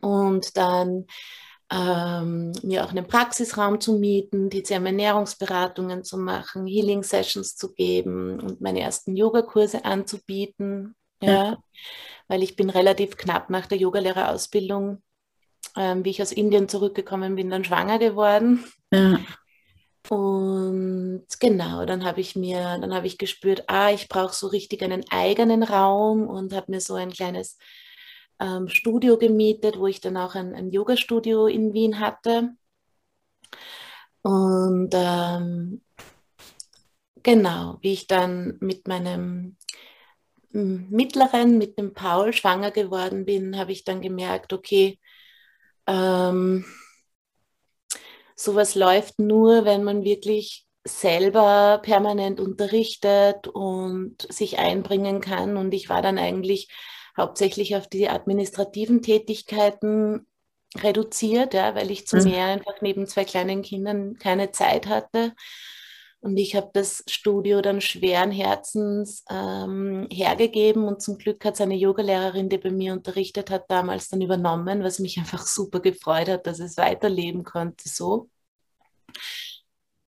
[0.00, 1.06] und dann
[1.72, 8.80] ähm, mir auch einen Praxisraum zu mieten, TCM-Ernährungsberatungen zu machen, Healing-Sessions zu geben und meine
[8.80, 10.94] ersten Yogakurse anzubieten.
[11.22, 11.58] Ja, ja.
[12.28, 15.02] Weil ich bin relativ knapp nach der Yogalehrerausbildung,
[15.76, 18.64] ähm, wie ich aus Indien zurückgekommen bin, dann schwanger geworden.
[18.92, 19.18] Ja.
[20.10, 24.82] Und genau, dann habe ich mir, dann habe ich gespürt, ah, ich brauche so richtig
[24.82, 27.56] einen eigenen Raum und habe mir so ein kleines
[28.42, 32.50] ähm, Studio gemietet, wo ich dann auch ein, ein Yoga-Studio in Wien hatte.
[34.22, 35.82] Und ähm,
[37.22, 39.56] genau, wie ich dann mit meinem
[40.50, 44.98] Mittleren, mit dem Paul, schwanger geworden bin, habe ich dann gemerkt, okay,
[45.86, 46.64] ähm,
[48.36, 55.56] sowas läuft nur, wenn man wirklich selber permanent unterrichtet und sich einbringen kann.
[55.56, 56.68] Und ich war dann eigentlich
[57.16, 60.26] hauptsächlich auf die administrativen Tätigkeiten
[60.76, 62.24] reduziert, ja, weil ich zu mhm.
[62.24, 65.34] mehr einfach neben zwei kleinen Kindern keine Zeit hatte.
[66.20, 71.74] Und ich habe das Studio dann schweren Herzens ähm, hergegeben und zum Glück hat seine
[71.74, 76.46] Yogalehrerin, die bei mir unterrichtet hat, damals dann übernommen, was mich einfach super gefreut hat,
[76.46, 78.30] dass es weiterleben konnte so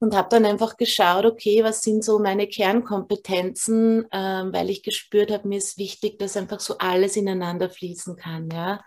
[0.02, 5.32] und habe dann einfach geschaut, okay, was sind so meine Kernkompetenzen, ähm, weil ich gespürt
[5.32, 8.84] habe, mir ist wichtig, dass einfach so alles ineinander fließen kann, ja.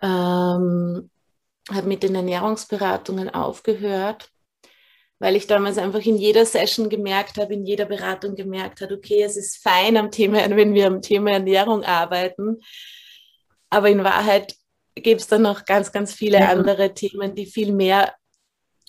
[0.00, 1.10] ähm,
[1.70, 4.30] habe mit den Ernährungsberatungen aufgehört,
[5.18, 9.22] weil ich damals einfach in jeder Session gemerkt habe, in jeder Beratung gemerkt habe, okay,
[9.22, 12.58] es ist fein am Thema, wenn wir am Thema Ernährung arbeiten,
[13.68, 14.54] aber in Wahrheit
[14.94, 16.48] gibt es dann noch ganz, ganz viele ja.
[16.48, 18.14] andere Themen, die viel mehr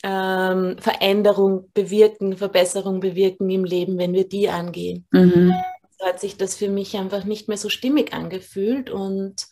[0.04, 5.08] ähm, Veränderung bewirken, Verbesserung bewirken im Leben, wenn wir die angehen.
[5.12, 5.54] Mhm.
[5.98, 9.48] So hat sich das für mich einfach nicht mehr so stimmig angefühlt und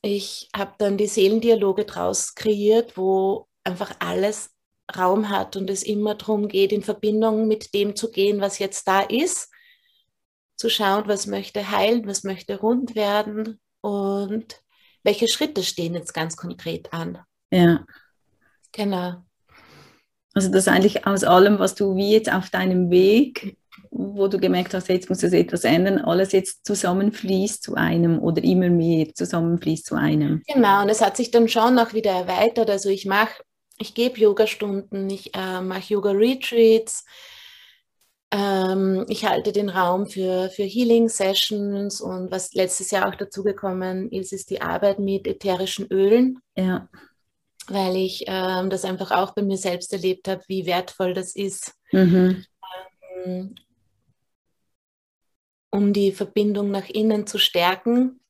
[0.00, 4.50] ich habe dann die Seelendialoge draus kreiert, wo einfach alles
[4.96, 8.88] Raum hat und es immer darum geht, in Verbindung mit dem zu gehen, was jetzt
[8.88, 9.50] da ist,
[10.56, 14.62] zu schauen, was möchte heilen, was möchte rund werden und
[15.02, 17.18] welche Schritte stehen jetzt ganz konkret an.
[17.50, 17.84] Ja.
[18.72, 19.24] Genau.
[20.38, 23.56] Also das eigentlich aus allem, was du wie jetzt auf deinem Weg,
[23.90, 28.44] wo du gemerkt hast, jetzt muss es etwas ändern, alles jetzt zusammenfließt zu einem oder
[28.44, 30.42] immer mehr zusammenfließt zu einem.
[30.46, 32.70] Genau, und es hat sich dann schon auch wieder erweitert.
[32.70, 33.42] Also ich mache,
[33.80, 37.04] ich gebe Yoga-Stunden, ich äh, mache Yoga-Retreats,
[38.30, 44.32] ähm, ich halte den Raum für, für Healing-Sessions und was letztes Jahr auch dazugekommen ist,
[44.32, 46.38] ist die Arbeit mit ätherischen Ölen.
[46.56, 46.88] Ja.
[47.68, 51.74] Weil ich ähm, das einfach auch bei mir selbst erlebt habe, wie wertvoll das ist,
[51.92, 52.44] mhm.
[53.24, 53.54] ähm,
[55.70, 58.20] um die Verbindung nach innen zu stärken.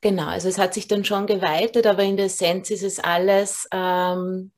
[0.00, 3.66] Genau, also es hat sich dann schon geweitet, aber in der Essenz ist es alles
[3.72, 4.52] ähm,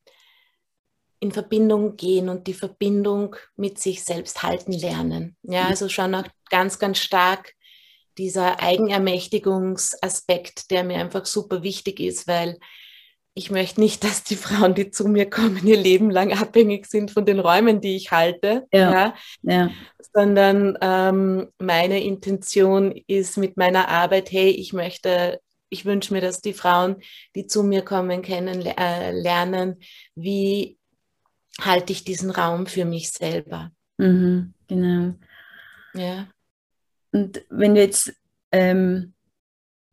[1.21, 5.39] in Verbindung gehen und die Verbindung mit sich selbst halten lernen.
[5.43, 5.69] Ja, mhm.
[5.69, 7.55] also schon auch ganz, ganz stark
[8.19, 12.59] dieser Eigenermächtigungsaspekt, der mir einfach super wichtig ist, weil
[13.39, 17.13] ich möchte nicht, dass die Frauen, die zu mir kommen, ihr Leben lang abhängig sind
[17.13, 18.93] von den Räumen, die ich halte, ja.
[18.93, 19.71] ja, ja.
[20.13, 26.41] sondern ähm, meine Intention ist mit meiner Arbeit, hey, ich möchte, ich wünsche mir, dass
[26.41, 26.97] die Frauen,
[27.37, 30.77] die zu mir kommen, kennenlernen, äh, wie
[31.61, 33.71] halte ich diesen Raum für mich selber.
[33.99, 35.15] Mhm, genau.
[35.95, 36.27] Ja.
[37.13, 38.13] Und wenn du jetzt,
[38.51, 39.15] ähm,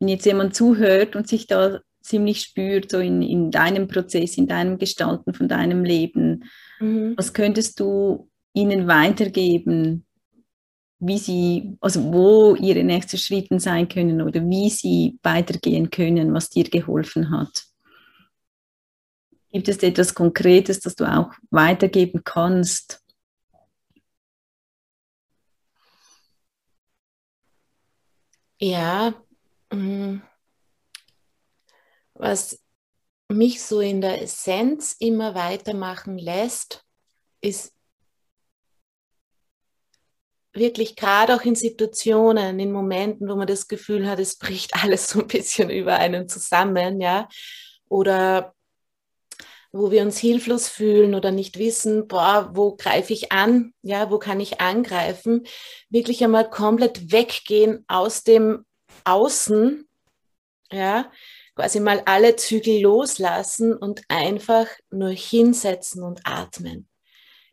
[0.00, 4.46] wenn jetzt jemand zuhört und sich da ziemlich spürt, so in, in deinem Prozess, in
[4.46, 6.44] deinem Gestalten von deinem Leben,
[6.80, 7.14] mhm.
[7.16, 10.06] was könntest du ihnen weitergeben,
[10.98, 16.48] wie sie, also wo ihre nächsten Schritte sein können oder wie sie weitergehen können, was
[16.48, 17.64] dir geholfen hat?
[19.52, 23.02] Gibt es etwas Konkretes, das du auch weitergeben kannst?
[28.58, 29.14] Ja,
[29.72, 30.20] mm,
[32.18, 32.62] was
[33.28, 36.84] mich so in der Essenz immer weitermachen lässt,
[37.40, 37.72] ist
[40.52, 45.10] wirklich gerade auch in Situationen, in Momenten, wo man das Gefühl hat, es bricht alles
[45.10, 47.28] so ein bisschen über einen zusammen, ja,
[47.88, 48.54] oder
[49.72, 54.18] wo wir uns hilflos fühlen oder nicht wissen, boah, wo greife ich an, ja, wo
[54.18, 55.46] kann ich angreifen,
[55.90, 58.64] wirklich einmal komplett weggehen aus dem
[59.04, 59.86] Außen,
[60.72, 61.10] ja,
[61.56, 66.88] quasi mal alle Zügel loslassen und einfach nur hinsetzen und atmen.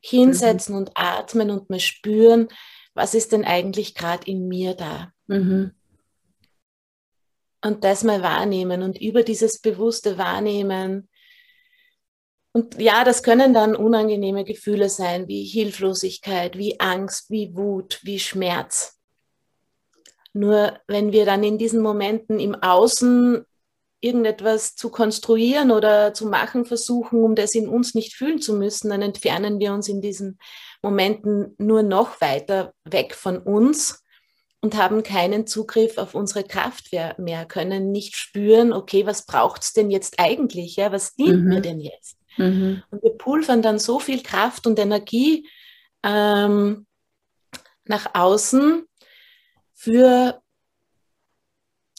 [0.01, 0.81] Hinsetzen mhm.
[0.81, 2.49] und atmen und mal spüren,
[2.93, 5.11] was ist denn eigentlich gerade in mir da.
[5.27, 5.71] Mhm.
[7.63, 11.07] Und das mal wahrnehmen und über dieses bewusste Wahrnehmen
[12.55, 18.19] und ja, das können dann unangenehme Gefühle sein, wie Hilflosigkeit, wie Angst, wie Wut, wie
[18.19, 18.99] Schmerz.
[20.33, 23.43] Nur wenn wir dann in diesen Momenten im Außen
[24.03, 28.89] irgendetwas zu konstruieren oder zu machen versuchen, um das in uns nicht fühlen zu müssen,
[28.89, 30.37] dann entfernen wir uns in diesen
[30.81, 34.03] Momenten nur noch weiter weg von uns
[34.61, 39.73] und haben keinen Zugriff auf unsere Kraft mehr, können nicht spüren, okay, was braucht es
[39.73, 40.75] denn jetzt eigentlich?
[40.75, 41.49] Ja, was dient mhm.
[41.49, 42.17] mir denn jetzt?
[42.37, 42.83] Mhm.
[42.89, 45.49] Und wir pulvern dann so viel Kraft und Energie
[46.03, 46.85] ähm,
[47.85, 48.85] nach außen
[49.73, 50.41] für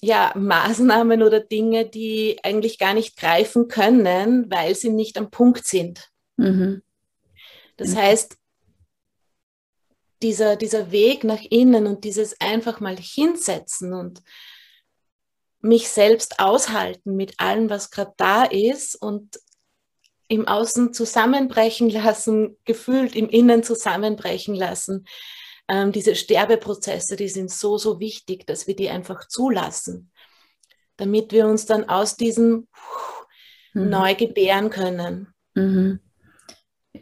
[0.05, 5.67] ja, Maßnahmen oder Dinge, die eigentlich gar nicht greifen können, weil sie nicht am Punkt
[5.67, 6.11] sind.
[6.37, 6.83] Mhm.
[7.79, 8.37] Das heißt,
[10.23, 14.23] dieser, dieser Weg nach innen und dieses einfach mal hinsetzen und
[15.61, 19.40] mich selbst aushalten mit allem, was gerade da ist und
[20.29, 25.07] im Außen zusammenbrechen lassen, gefühlt im Innen zusammenbrechen lassen.
[25.68, 30.11] Ähm, diese Sterbeprozesse, die sind so, so wichtig, dass wir die einfach zulassen,
[30.96, 32.68] damit wir uns dann aus diesem
[33.72, 33.88] mhm.
[33.88, 35.33] neu gebären können.
[35.55, 36.00] Mhm.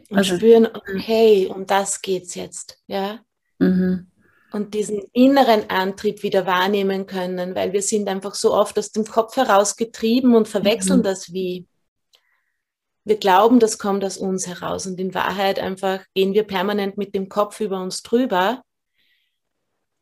[0.09, 3.19] Und also, spüren, hey, um das geht's jetzt, ja.
[3.59, 4.07] Mhm.
[4.51, 9.05] und diesen inneren Antrieb wieder wahrnehmen können, weil wir sind einfach so oft aus dem
[9.05, 11.03] Kopf heraus getrieben und verwechseln mhm.
[11.03, 11.67] das wie.
[13.05, 17.13] Wir glauben, das kommt aus uns heraus und in Wahrheit einfach gehen wir permanent mit
[17.13, 18.63] dem Kopf über uns drüber.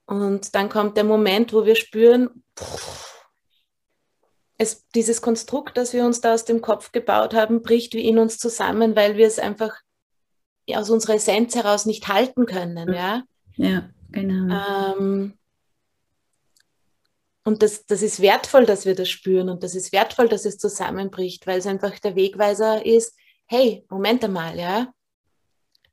[0.05, 2.43] Und dann kommt der Moment, wo wir spüren,
[4.57, 8.19] es, dieses Konstrukt, das wir uns da aus dem Kopf gebaut haben, bricht wie in
[8.19, 9.73] uns zusammen, weil wir es einfach
[10.73, 12.93] aus unserer Essenz heraus nicht halten können.
[12.93, 13.23] Ja,
[13.55, 14.55] ja genau.
[14.97, 15.33] Ähm,
[17.51, 20.57] und das, das ist wertvoll, dass wir das spüren und das ist wertvoll, dass es
[20.57, 23.13] zusammenbricht, weil es einfach der Wegweiser ist,
[23.45, 24.93] hey, Moment einmal, ja,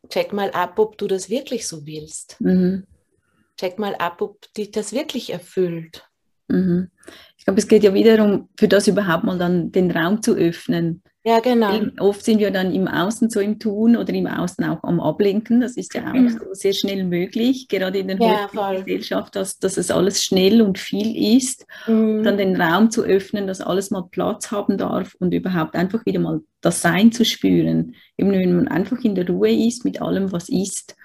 [0.08, 2.36] check mal ab, ob du das wirklich so willst.
[2.40, 2.84] Mhm.
[3.58, 6.08] Check mal ab, ob dich das wirklich erfüllt.
[6.46, 6.92] Mhm.
[7.36, 11.02] Ich glaube, es geht ja wiederum, für das überhaupt mal dann den Raum zu öffnen.
[11.28, 11.78] Ja, genau.
[11.98, 15.60] Oft sind wir dann im Außen so im Tun oder im Außen auch am Ablenken.
[15.60, 16.30] Das ist ja auch mhm.
[16.30, 20.78] so sehr schnell möglich, gerade in der ja, Gesellschaft, dass, dass es alles schnell und
[20.78, 21.66] viel ist.
[21.86, 22.22] Mhm.
[22.22, 26.18] Dann den Raum zu öffnen, dass alles mal Platz haben darf und überhaupt einfach wieder
[26.18, 27.94] mal das Sein zu spüren.
[28.16, 30.96] Eben wenn man einfach in der Ruhe ist mit allem, was ist.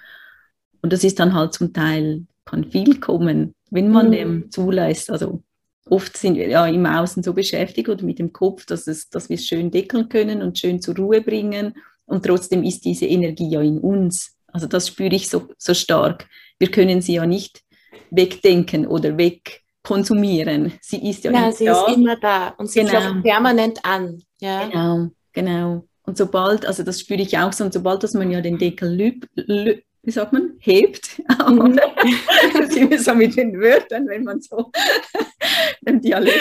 [0.80, 4.12] Und das ist dann halt zum Teil, kann viel kommen, wenn man mhm.
[4.12, 5.10] dem zulässt.
[5.10, 5.42] Also
[5.88, 9.28] oft sind wir ja im Außen so beschäftigt oder mit dem Kopf, dass, es, dass
[9.28, 11.74] wir es schön deckeln können und schön zur Ruhe bringen.
[12.06, 14.36] Und trotzdem ist diese Energie ja in uns.
[14.48, 16.28] Also das spüre ich so, so stark.
[16.58, 17.62] Wir können sie ja nicht
[18.10, 20.74] wegdenken oder wegkonsumieren.
[20.80, 21.86] Sie ist ja, ja sie da.
[21.86, 23.20] ist immer da und sie genau.
[23.22, 24.22] permanent an.
[24.40, 24.66] Ja?
[24.68, 25.84] Genau, genau.
[26.06, 29.20] Und sobald, also das spüre ich auch so, und sobald, dass man ja den Deckel
[30.04, 31.18] wie sagt man, hebt.
[31.18, 31.78] Mhm.
[32.98, 34.70] so mit den Wörtern, wenn man so
[35.86, 36.40] im Dialekt.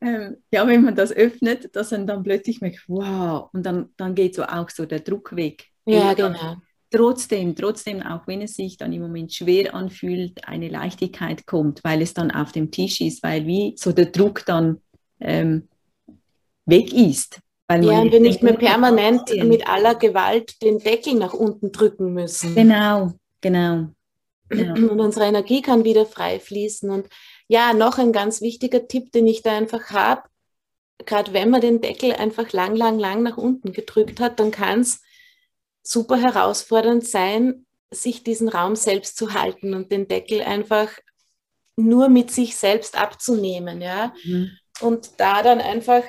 [0.00, 4.14] Ähm, ja, wenn man das öffnet, dass man dann plötzlich merkt, wow, und dann, dann
[4.14, 5.66] geht so auch so der Druck weg.
[5.86, 6.56] Ja, genau.
[6.90, 12.02] Trotzdem, trotzdem, auch wenn es sich dann im Moment schwer anfühlt, eine Leichtigkeit kommt, weil
[12.02, 14.80] es dann auf dem Tisch ist, weil wie so der Druck dann
[15.18, 15.68] ähm,
[16.66, 17.40] weg ist.
[17.70, 22.54] Ja, und wir nicht mehr permanent mit aller Gewalt den Deckel nach unten drücken müssen.
[22.54, 23.88] Genau, genau.
[24.50, 24.92] genau.
[24.92, 26.90] Und unsere Energie kann wieder frei fließen.
[26.90, 27.08] Und
[27.48, 30.24] ja, noch ein ganz wichtiger Tipp, den ich da einfach habe,
[31.06, 34.80] gerade wenn man den Deckel einfach lang, lang, lang nach unten gedrückt hat, dann kann
[34.80, 35.02] es
[35.82, 40.90] super herausfordernd sein, sich diesen Raum selbst zu halten und den Deckel einfach
[41.76, 44.12] nur mit sich selbst abzunehmen, ja.
[44.24, 44.50] Mhm.
[44.80, 46.02] Und da dann einfach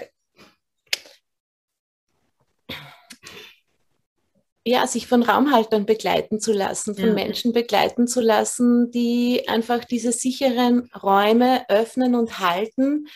[4.66, 7.14] ja, sich von Raumhaltern begleiten zu lassen, von ja.
[7.14, 13.08] Menschen begleiten zu lassen, die einfach diese sicheren Räume öffnen und halten,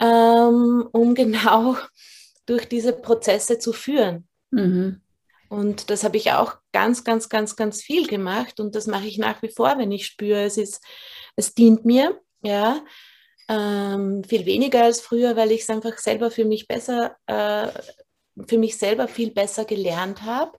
[0.00, 1.76] ähm, um genau
[2.46, 4.26] durch diese Prozesse zu führen.
[4.50, 5.02] Mhm.
[5.50, 9.18] Und das habe ich auch ganz, ganz, ganz, ganz viel gemacht und das mache ich
[9.18, 10.82] nach wie vor, wenn ich spüre, es ist,
[11.36, 12.82] es dient mir, ja,
[13.48, 17.68] ähm, viel weniger als früher, weil ich es einfach selber für mich besser, äh,
[18.48, 20.58] für mich selber viel besser gelernt habe.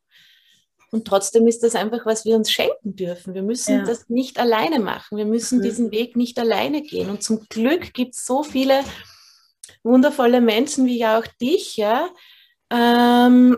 [0.95, 3.34] Und trotzdem ist das einfach, was wir uns schenken dürfen.
[3.34, 3.84] Wir müssen ja.
[3.84, 5.17] das nicht alleine machen.
[5.17, 5.63] Wir müssen mhm.
[5.63, 7.10] diesen Weg nicht alleine gehen.
[7.10, 8.79] Und zum Glück gibt es so viele
[9.84, 12.08] wundervolle Menschen wie ja auch dich, ja,
[12.71, 13.58] ähm,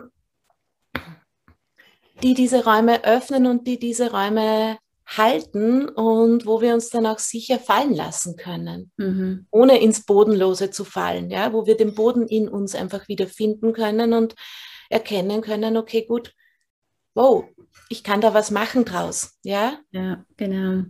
[2.24, 7.20] die diese Räume öffnen und die diese Räume halten und wo wir uns dann auch
[7.20, 9.46] sicher fallen lassen können, mhm.
[9.52, 13.72] ohne ins Bodenlose zu fallen, ja, wo wir den Boden in uns einfach wieder finden
[13.74, 14.34] können und
[14.90, 16.34] erkennen können, okay, gut,
[17.14, 17.44] wow,
[17.88, 19.78] ich kann da was machen draus, ja?
[19.90, 20.84] Ja, genau.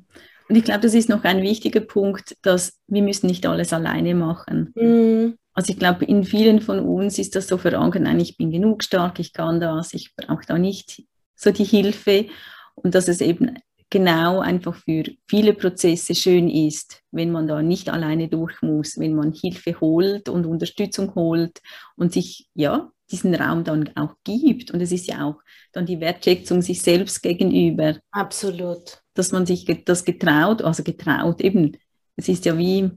[0.49, 4.15] Und ich glaube, das ist noch ein wichtiger Punkt, dass wir müssen nicht alles alleine
[4.15, 4.73] machen.
[4.75, 5.37] Mhm.
[5.53, 8.85] Also ich glaube, in vielen von uns ist das so verankert, nein, ich bin genug
[8.85, 11.03] stark, ich kann das, ich brauche da nicht
[11.35, 12.27] so die Hilfe.
[12.77, 13.59] Und dass es eben
[13.91, 19.15] genau einfach für viele Prozesse schön ist, wenn man da nicht alleine durch muss, wenn
[19.15, 21.61] man Hilfe holt und Unterstützung holt
[21.97, 24.71] und sich ja diesen Raum dann auch gibt.
[24.71, 25.41] Und es ist ja auch
[25.73, 27.97] dann die Wertschätzung sich selbst gegenüber.
[28.11, 29.03] Absolut.
[29.15, 31.77] Dass man sich das getraut, also getraut, eben,
[32.17, 32.91] es ist ja wie,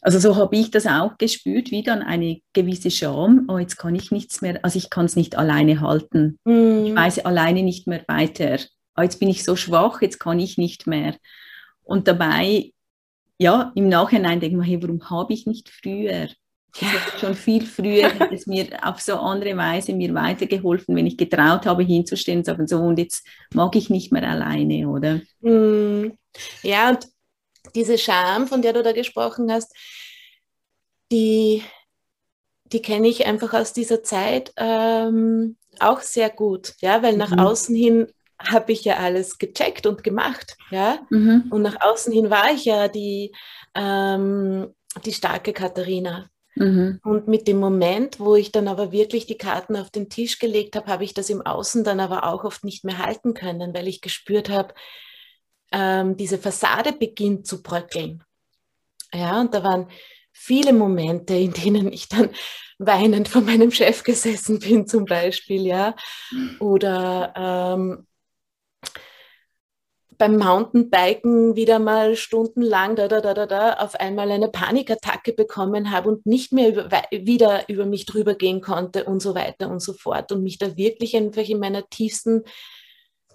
[0.00, 3.94] also so habe ich das auch gespürt, wie dann eine gewisse Scham, oh, jetzt kann
[3.94, 6.38] ich nichts mehr, also ich kann es nicht alleine halten.
[6.44, 6.86] Mm.
[6.86, 8.58] Ich weiß alleine nicht mehr weiter.
[8.96, 11.16] Oh, jetzt bin ich so schwach, jetzt kann ich nicht mehr.
[11.82, 12.72] Und dabei,
[13.38, 16.28] ja, im Nachhinein denke ich mir, hey, warum habe ich nicht früher
[16.80, 16.88] ja.
[17.20, 21.66] schon viel früher hat es mir auf so andere Weise mir weitergeholfen, wenn ich getraut
[21.66, 25.20] habe, hinzustehen und sagen, so, und jetzt mag ich nicht mehr alleine, oder?
[25.40, 26.12] Mm.
[26.62, 27.06] Ja, und
[27.74, 29.74] diese Scham, von der du da gesprochen hast,
[31.12, 31.62] die,
[32.64, 37.40] die kenne ich einfach aus dieser Zeit ähm, auch sehr gut, ja, weil nach mhm.
[37.40, 38.06] außen hin
[38.38, 40.98] habe ich ja alles gecheckt und gemacht, ja.
[41.10, 41.46] Mhm.
[41.50, 43.32] Und nach außen hin war ich ja die,
[43.74, 46.28] ähm, die starke Katharina.
[46.56, 47.00] Mhm.
[47.02, 50.76] Und mit dem Moment, wo ich dann aber wirklich die Karten auf den Tisch gelegt
[50.76, 53.88] habe, habe ich das im Außen dann aber auch oft nicht mehr halten können, weil
[53.88, 54.74] ich gespürt habe,
[55.72, 58.22] ähm, diese Fassade beginnt zu bröckeln.
[59.12, 59.88] Ja, und da waren
[60.32, 62.30] viele Momente, in denen ich dann
[62.78, 65.96] weinend vor meinem Chef gesessen bin, zum Beispiel, ja.
[66.60, 68.06] Oder ähm,
[70.18, 75.90] beim Mountainbiken wieder mal stundenlang da, da, da, da, da, auf einmal eine Panikattacke bekommen
[75.90, 79.80] habe und nicht mehr über, wieder über mich drüber gehen konnte und so weiter und
[79.80, 82.42] so fort und mich da wirklich einfach in meiner tiefsten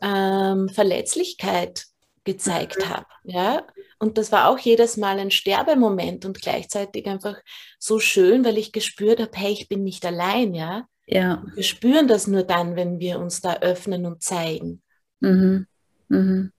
[0.02, 1.86] ähm, Verletzlichkeit
[2.24, 2.90] gezeigt mhm.
[2.90, 3.08] habe.
[3.24, 3.64] Ja?
[3.98, 7.38] Und das war auch jedes Mal ein Sterbemoment und gleichzeitig einfach
[7.80, 10.86] so schön, weil ich gespürt habe, hey, ich bin nicht allein, ja.
[11.08, 11.44] Ja.
[11.56, 14.84] Wir spüren das nur dann, wenn wir uns da öffnen und zeigen.
[15.22, 15.66] Mhm.
[16.08, 16.52] Mhm.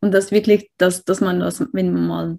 [0.00, 2.38] Und das wirklich, dass, dass man das, wenn man mal,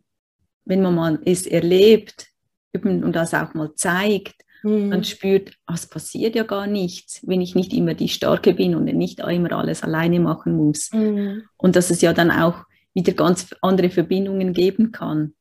[0.66, 2.28] wenn man mal es erlebt
[2.74, 4.92] und das auch mal zeigt, mhm.
[4.92, 8.76] dann spürt, ah, es passiert ja gar nichts, wenn ich nicht immer die Starke bin
[8.76, 10.92] und nicht immer alles alleine machen muss.
[10.94, 11.44] Mhm.
[11.58, 15.34] Und dass es ja dann auch wieder ganz andere Verbindungen geben kann.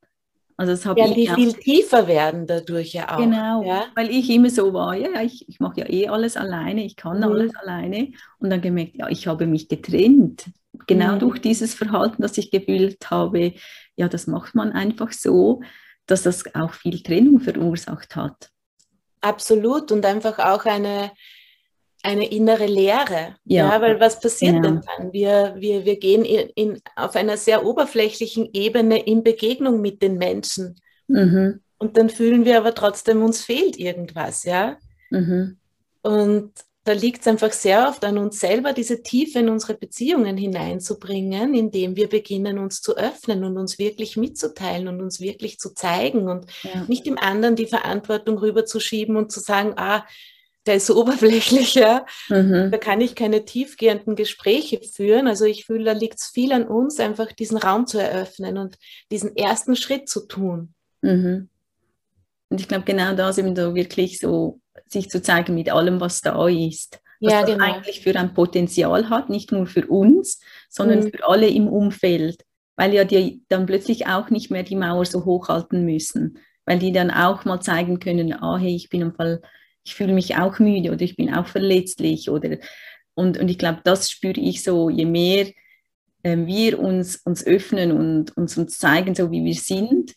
[0.56, 3.20] Also das ja, die viel tiefer werden dadurch ja auch.
[3.20, 3.84] Genau, ja?
[3.94, 7.18] weil ich immer so war, ja, ich, ich mache ja eh alles alleine, ich kann
[7.18, 7.22] mhm.
[7.22, 8.08] alles alleine.
[8.40, 10.46] Und dann gemerkt, ja, ich habe mich getrennt.
[10.88, 11.18] Genau mhm.
[11.20, 13.52] durch dieses Verhalten, dass ich gefühlt habe,
[13.94, 15.60] ja, das macht man einfach so,
[16.06, 18.50] dass das auch viel Trennung verursacht hat.
[19.20, 21.12] Absolut und einfach auch eine,
[22.02, 23.36] eine innere Leere.
[23.44, 24.68] Ja, ja weil was passiert genau.
[24.68, 25.12] denn dann?
[25.12, 30.16] Wir, wir, wir gehen in, in, auf einer sehr oberflächlichen Ebene in Begegnung mit den
[30.16, 30.76] Menschen.
[31.06, 31.60] Mhm.
[31.78, 34.78] Und dann fühlen wir aber trotzdem, uns fehlt irgendwas, ja.
[35.10, 35.58] Mhm.
[36.02, 36.52] Und
[36.88, 41.52] da liegt es einfach sehr oft an uns selber, diese Tiefe in unsere Beziehungen hineinzubringen,
[41.52, 46.30] indem wir beginnen, uns zu öffnen und uns wirklich mitzuteilen und uns wirklich zu zeigen
[46.30, 46.86] und ja.
[46.88, 50.06] nicht dem anderen die Verantwortung rüberzuschieben und zu sagen, ah,
[50.64, 52.06] der ist so oberflächlich, ja.
[52.30, 52.70] Mhm.
[52.70, 55.28] da kann ich keine tiefgehenden Gespräche führen.
[55.28, 58.78] Also ich fühle, da liegt es viel an uns, einfach diesen Raum zu eröffnen und
[59.10, 60.72] diesen ersten Schritt zu tun.
[61.02, 61.50] Mhm.
[62.48, 66.20] Und ich glaube, genau da sind wir wirklich so sich zu zeigen mit allem, was
[66.20, 67.00] da ist.
[67.20, 67.58] Was ja, genau.
[67.58, 71.10] das eigentlich für ein Potenzial hat, nicht nur für uns, sondern mhm.
[71.10, 72.44] für alle im Umfeld,
[72.76, 76.92] weil ja die dann plötzlich auch nicht mehr die Mauer so hochhalten müssen, weil die
[76.92, 79.42] dann auch mal zeigen können, ah hey, ich bin am Fall,
[79.82, 82.58] ich fühle mich auch müde oder ich bin auch verletzlich oder
[83.14, 85.48] und, und ich glaube, das spüre ich so, je mehr
[86.22, 90.14] äh, wir uns, uns öffnen und uns, uns zeigen, so wie wir sind,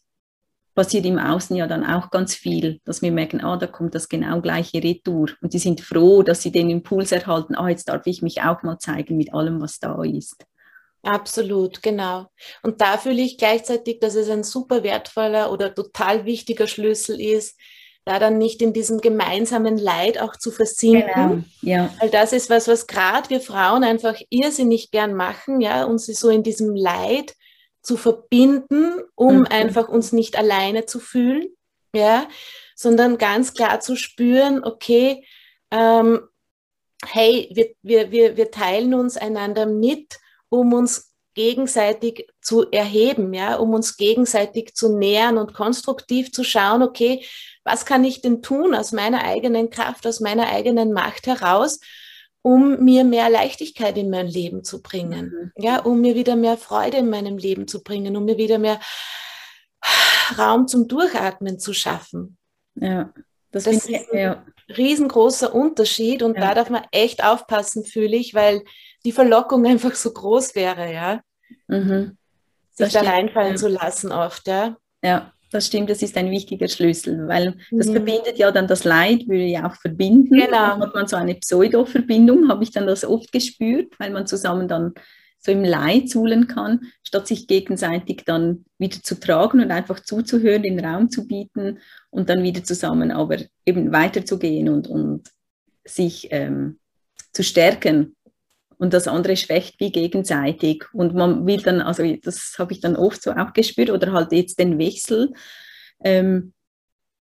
[0.74, 4.10] passiert im Außen ja dann auch ganz viel, dass wir merken, ah, da kommt das
[4.10, 5.30] genau gleiche Retour.
[5.42, 8.64] Und die sind froh, dass sie den Impuls erhalten, ah, jetzt darf ich mich auch
[8.64, 10.46] mal zeigen mit allem, was da ist.
[11.04, 12.28] Absolut, genau.
[12.62, 17.58] Und da fühle ich gleichzeitig, dass es ein super wertvoller oder total wichtiger Schlüssel ist,
[18.06, 21.12] da dann nicht in diesem gemeinsamen Leid auch zu versinken.
[21.14, 21.44] Genau.
[21.62, 21.94] Ja.
[22.00, 26.30] Weil das ist was, was gerade wir Frauen einfach irrsinnig gern machen, ja, uns so
[26.30, 27.36] in diesem Leid
[27.82, 29.46] zu verbinden, um mhm.
[29.46, 31.48] einfach uns nicht alleine zu fühlen,
[31.96, 32.28] ja,
[32.76, 35.26] sondern ganz klar zu spüren, okay,
[35.72, 36.22] ähm,
[37.06, 40.20] hey, wir, wir, wir, wir teilen uns einander mit,
[40.50, 46.84] um uns gegenseitig zu erheben, ja, um uns gegenseitig zu nähern und konstruktiv zu schauen,
[46.84, 47.26] okay,
[47.64, 51.80] was kann ich denn tun aus meiner eigenen Kraft, aus meiner eigenen Macht heraus,
[52.42, 55.64] um mir mehr Leichtigkeit in mein Leben zu bringen, mhm.
[55.64, 58.80] ja, um mir wieder mehr Freude in meinem Leben zu bringen, um mir wieder mehr
[60.38, 62.38] Raum zum Durchatmen zu schaffen.
[62.76, 63.14] Ja,
[63.52, 64.46] das, das ist ein ja.
[64.76, 66.42] riesengroßer Unterschied und ja.
[66.42, 68.64] da darf man echt aufpassen, fühle ich, weil
[69.06, 71.22] die Verlockung einfach so groß wäre, ja.
[71.68, 72.18] Mhm.
[72.72, 73.58] Sich da reinfallen ja.
[73.58, 74.78] zu lassen oft, ja.
[75.04, 77.94] Ja, das stimmt, das ist ein wichtiger Schlüssel, weil das mhm.
[77.94, 80.40] verbindet ja dann das Leid, würde ja auch verbinden.
[80.40, 80.50] Genau.
[80.50, 84.68] Dann hat man so eine Pseudo-Verbindung, habe ich dann das oft gespürt, weil man zusammen
[84.68, 84.94] dann
[85.40, 90.64] so im Leid suhlen kann, statt sich gegenseitig dann wieder zu tragen und einfach zuzuhören,
[90.64, 91.80] den Raum zu bieten
[92.12, 95.30] und dann wieder zusammen aber eben weiterzugehen und, und
[95.84, 96.80] sich ähm,
[97.34, 98.16] zu stärken
[98.82, 100.86] und das andere schwächt wie gegenseitig.
[100.92, 104.32] Und man will dann, also das habe ich dann oft so auch gespürt, oder halt
[104.32, 105.34] jetzt den Wechsel,
[106.04, 106.54] ähm,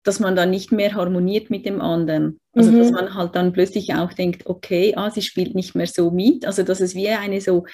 [0.05, 2.40] dass man dann nicht mehr harmoniert mit dem anderen.
[2.55, 2.78] Also mhm.
[2.78, 6.47] dass man halt dann plötzlich auch denkt, okay, ah, sie spielt nicht mehr so mit.
[6.47, 7.66] Also dass es wie eine so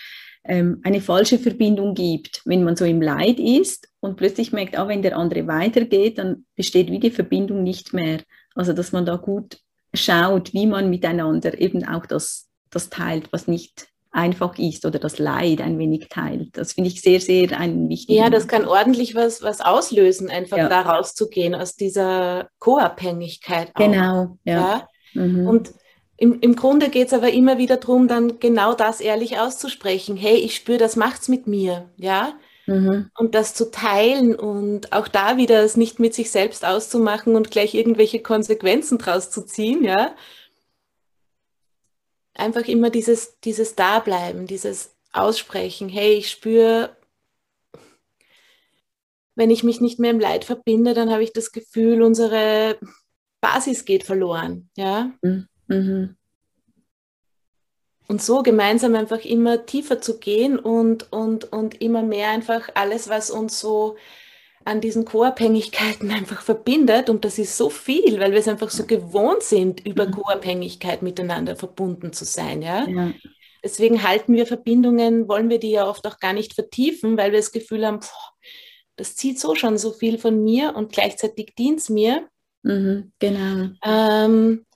[0.43, 4.89] ähm, eine falsche Verbindung gibt, wenn man so im Leid ist und plötzlich merkt, ah,
[4.89, 8.19] wenn der andere weitergeht, dann besteht wie die Verbindung nicht mehr.
[8.57, 9.59] Also dass man da gut
[9.95, 15.19] schaut, wie man miteinander eben auch das das teilt, was nicht einfach ist oder das
[15.19, 16.57] Leid ein wenig teilt.
[16.57, 18.21] Das finde ich sehr, sehr ein wichtiges.
[18.21, 20.69] Ja, das kann ordentlich was, was auslösen, einfach ja.
[20.69, 23.73] da rauszugehen aus dieser Co-Abhängigkeit.
[23.77, 24.55] Genau, ja.
[24.55, 24.89] ja?
[25.15, 25.47] Mhm.
[25.47, 25.73] Und
[26.17, 30.17] im, im Grunde geht es aber immer wieder darum, dann genau das ehrlich auszusprechen.
[30.17, 32.35] Hey, ich spüre, das macht's mit mir, ja.
[32.67, 33.11] Mhm.
[33.17, 37.51] Und das zu teilen und auch da wieder es nicht mit sich selbst auszumachen und
[37.51, 40.15] gleich irgendwelche Konsequenzen draus zu ziehen, ja,
[42.41, 46.97] einfach immer dieses, dieses Dableiben, dieses Aussprechen, hey, ich spüre,
[49.35, 52.79] wenn ich mich nicht mehr im Leid verbinde, dann habe ich das Gefühl, unsere
[53.41, 54.71] Basis geht verloren.
[54.77, 55.13] Ja?
[55.23, 55.47] Mhm.
[55.69, 56.17] mhm.
[58.07, 63.09] Und so gemeinsam einfach immer tiefer zu gehen und, und, und immer mehr einfach alles,
[63.09, 63.97] was uns so
[64.71, 67.11] an diesen Co-Abhängigkeiten einfach verbindet.
[67.11, 70.13] Und das ist so viel, weil wir es einfach so gewohnt sind, über mhm.
[70.13, 72.63] Co-Abhängigkeit miteinander verbunden zu sein.
[72.63, 72.87] Ja?
[72.89, 73.13] ja?
[73.63, 77.41] Deswegen halten wir Verbindungen, wollen wir die ja oft auch gar nicht vertiefen, weil wir
[77.41, 78.33] das Gefühl haben, boah,
[78.97, 82.29] das zieht so schon so viel von mir und gleichzeitig dient es mir.
[82.63, 83.71] Mhm, genau.
[83.85, 84.67] Ähm,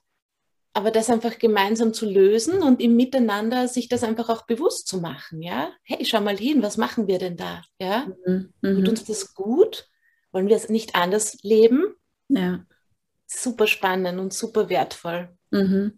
[0.75, 4.99] aber das einfach gemeinsam zu lösen und im Miteinander sich das einfach auch bewusst zu
[4.99, 5.71] machen, ja.
[5.83, 8.07] Hey, schau mal hin, was machen wir denn da, ja?
[8.25, 8.53] Mhm.
[8.61, 8.89] Tut mhm.
[8.89, 9.87] uns das gut?
[10.33, 11.95] Wollen wir es nicht anders leben?
[12.27, 12.65] Ja.
[13.25, 15.29] Super spannend und super wertvoll.
[15.49, 15.93] Mhm.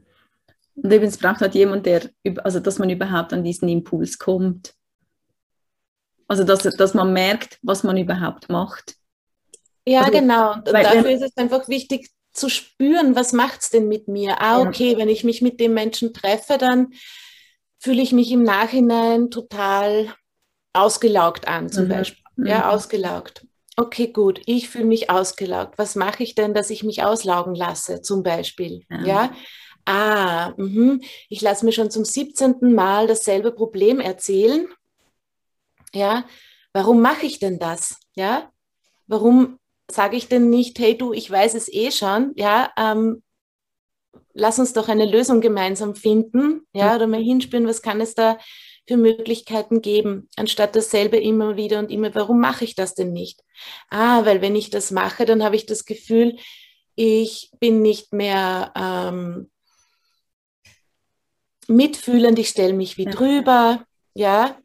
[0.76, 2.12] Und eben, es braucht halt jemand, der,
[2.44, 4.76] also dass man überhaupt an diesen Impuls kommt.
[6.28, 8.96] Also, dass, dass man merkt, was man überhaupt macht.
[9.88, 10.54] Ja, also, genau.
[10.54, 14.42] Und dafür ist es einfach wichtig, zu spüren, was macht es denn mit mir?
[14.42, 14.98] Ah, okay, ja.
[14.98, 16.94] wenn ich mich mit dem Menschen treffe, dann
[17.80, 20.14] fühle ich mich im Nachhinein total
[20.74, 21.90] ausgelaugt an, zum mhm.
[21.90, 22.24] Beispiel.
[22.38, 22.64] Ja, mhm.
[22.66, 23.46] ausgelaugt.
[23.76, 25.78] Okay, gut, ich fühle mich ausgelaugt.
[25.78, 28.86] Was mache ich denn, dass ich mich auslaugen lasse, zum Beispiel?
[28.90, 29.06] Ja.
[29.06, 29.36] ja?
[29.86, 31.00] Ah, mh.
[31.30, 32.74] ich lasse mir schon zum 17.
[32.74, 34.68] Mal dasselbe Problem erzählen.
[35.94, 36.26] Ja,
[36.74, 37.98] warum mache ich denn das?
[38.16, 38.52] Ja,
[39.08, 39.60] warum
[39.90, 43.24] sage ich denn nicht, hey du, ich weiß es eh schon, ja, ähm,
[44.34, 48.38] lass uns doch eine Lösung gemeinsam finden, ja, oder mal hinspüren, was kann es da
[48.88, 53.42] für Möglichkeiten geben, anstatt dasselbe immer wieder und immer, warum mache ich das denn nicht?
[53.90, 56.38] Ah, weil wenn ich das mache, dann habe ich das Gefühl,
[56.96, 59.52] ich bin nicht mehr ähm,
[61.68, 63.84] mitfühlend, ich stelle mich wie drüber,
[64.14, 64.58] ja,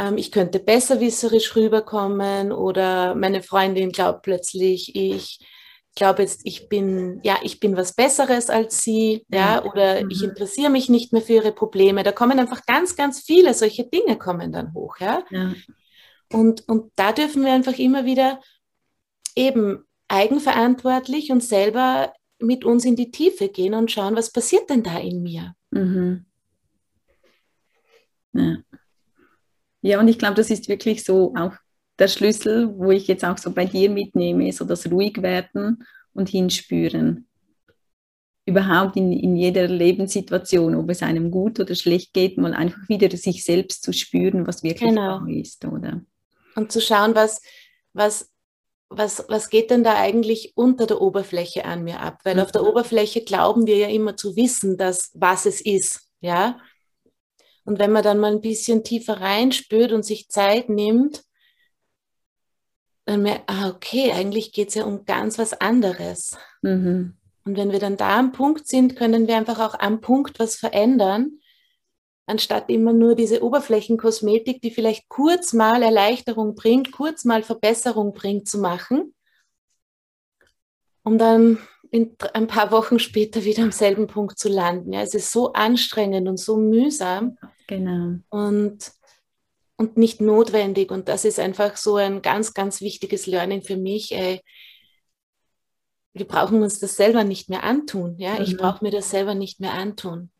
[0.00, 5.46] ähm, ich könnte besserwisserisch rüberkommen oder meine Freundin glaubt plötzlich, ich
[5.94, 10.10] glaube jetzt, ich bin, ja, ich bin was Besseres als sie, ja, oder mhm.
[10.10, 12.02] ich interessiere mich nicht mehr für ihre Probleme.
[12.02, 15.22] Da kommen einfach ganz, ganz viele solche Dinge kommen dann hoch, ja.
[15.30, 15.52] ja.
[16.32, 18.40] Und, und da dürfen wir einfach immer wieder
[19.36, 24.82] eben eigenverantwortlich und selber mit uns in die Tiefe gehen und schauen, was passiert denn
[24.82, 25.54] da in mir.
[25.72, 26.24] Mhm.
[28.32, 28.56] Ja.
[29.82, 31.52] Ja, und ich glaube, das ist wirklich so auch
[31.98, 37.28] der Schlüssel, wo ich jetzt auch so bei dir mitnehme, so das Ruhigwerden und Hinspüren.
[38.46, 43.14] Überhaupt in, in jeder Lebenssituation, ob es einem gut oder schlecht geht, mal einfach wieder
[43.16, 45.24] sich selbst zu spüren, was wirklich genau.
[45.26, 46.00] ist, oder?
[46.56, 47.42] Und zu schauen, was,
[47.92, 48.30] was,
[48.88, 52.20] was, was geht denn da eigentlich unter der Oberfläche an mir ab?
[52.24, 52.40] Weil mhm.
[52.40, 56.58] auf der Oberfläche glauben wir ja immer zu wissen, dass was es ist, ja.
[57.64, 61.22] Und wenn man dann mal ein bisschen tiefer reinspürt und sich Zeit nimmt,
[63.04, 66.36] dann merkt, ah, okay, eigentlich geht es ja um ganz was anderes.
[66.62, 67.16] Mhm.
[67.44, 70.56] Und wenn wir dann da am Punkt sind, können wir einfach auch am Punkt was
[70.56, 71.40] verändern,
[72.26, 78.48] anstatt immer nur diese Oberflächenkosmetik, die vielleicht kurz mal Erleichterung bringt, kurz mal Verbesserung bringt,
[78.48, 79.14] zu machen,
[81.02, 81.58] um dann
[81.90, 84.92] in, ein paar Wochen später wieder am selben Punkt zu landen.
[84.92, 87.36] Ja, es ist so anstrengend und so mühsam.
[87.66, 88.18] Genau.
[88.28, 88.92] Und,
[89.76, 90.90] und nicht notwendig.
[90.90, 94.12] Und das ist einfach so ein ganz, ganz wichtiges Learning für mich.
[94.12, 94.40] Ey,
[96.12, 98.16] wir brauchen uns das selber nicht mehr antun.
[98.18, 98.34] Ja?
[98.34, 98.42] Mhm.
[98.42, 100.30] Ich brauche mir das selber nicht mehr antun.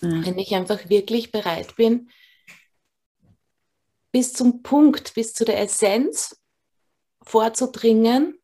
[0.00, 0.24] Mhm.
[0.24, 2.10] Wenn ich einfach wirklich bereit bin,
[4.12, 6.40] bis zum Punkt, bis zu der Essenz
[7.22, 8.38] vorzudringen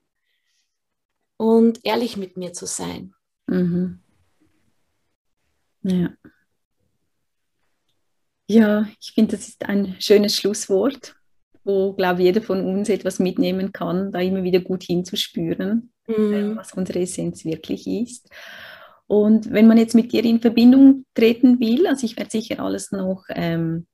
[1.43, 3.15] und ehrlich mit mir zu sein.
[3.49, 3.99] Mhm.
[5.83, 6.11] Ja.
[8.47, 11.17] Ja, ich finde, das ist ein schönes Schlusswort,
[11.65, 16.57] wo, glaube ich, jeder von uns etwas mitnehmen kann, da immer wieder gut hinzuspüren, mhm.
[16.57, 18.29] was unsere Essenz wirklich ist.
[19.09, 22.93] Und wenn man jetzt mit dir in Verbindung treten will, also ich werde sicher alles
[22.93, 23.87] noch ähm,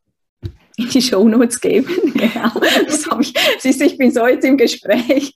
[0.76, 1.94] in die Show Notes geben.
[2.14, 2.52] genau.
[2.84, 5.34] Das ich, siehst du, ich bin so jetzt im Gespräch.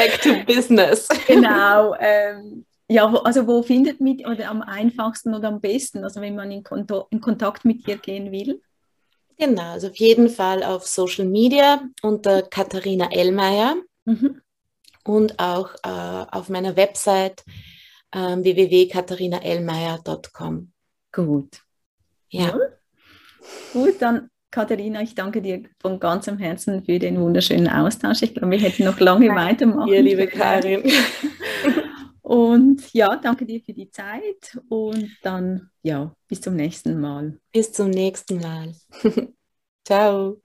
[0.00, 1.08] Back to business.
[1.26, 1.94] genau.
[1.98, 6.50] Ähm, Ja, also wo findet mit oder am einfachsten oder am besten, also wenn man
[6.50, 8.60] in, Konto, in Kontakt mit dir gehen will?
[9.38, 13.76] Genau, also auf jeden Fall auf Social Media unter Katharina Ellmeier
[14.06, 14.40] mhm.
[15.04, 17.44] und auch äh, auf meiner Website
[18.10, 20.72] äh, www.katharinaellmeier.com.
[21.12, 21.62] Gut.
[22.28, 22.48] Ja.
[22.48, 22.58] ja.
[23.72, 28.22] Gut, dann Katharina, ich danke dir von ganzem Herzen für den wunderschönen Austausch.
[28.22, 29.88] Ich glaube, wir hätten noch lange weitermachen.
[29.88, 30.82] Ihr liebe Karin.
[32.22, 37.40] Und ja, danke dir für die Zeit und dann ja, bis zum nächsten Mal.
[37.52, 38.72] Bis zum nächsten Mal.
[39.84, 40.40] Ciao.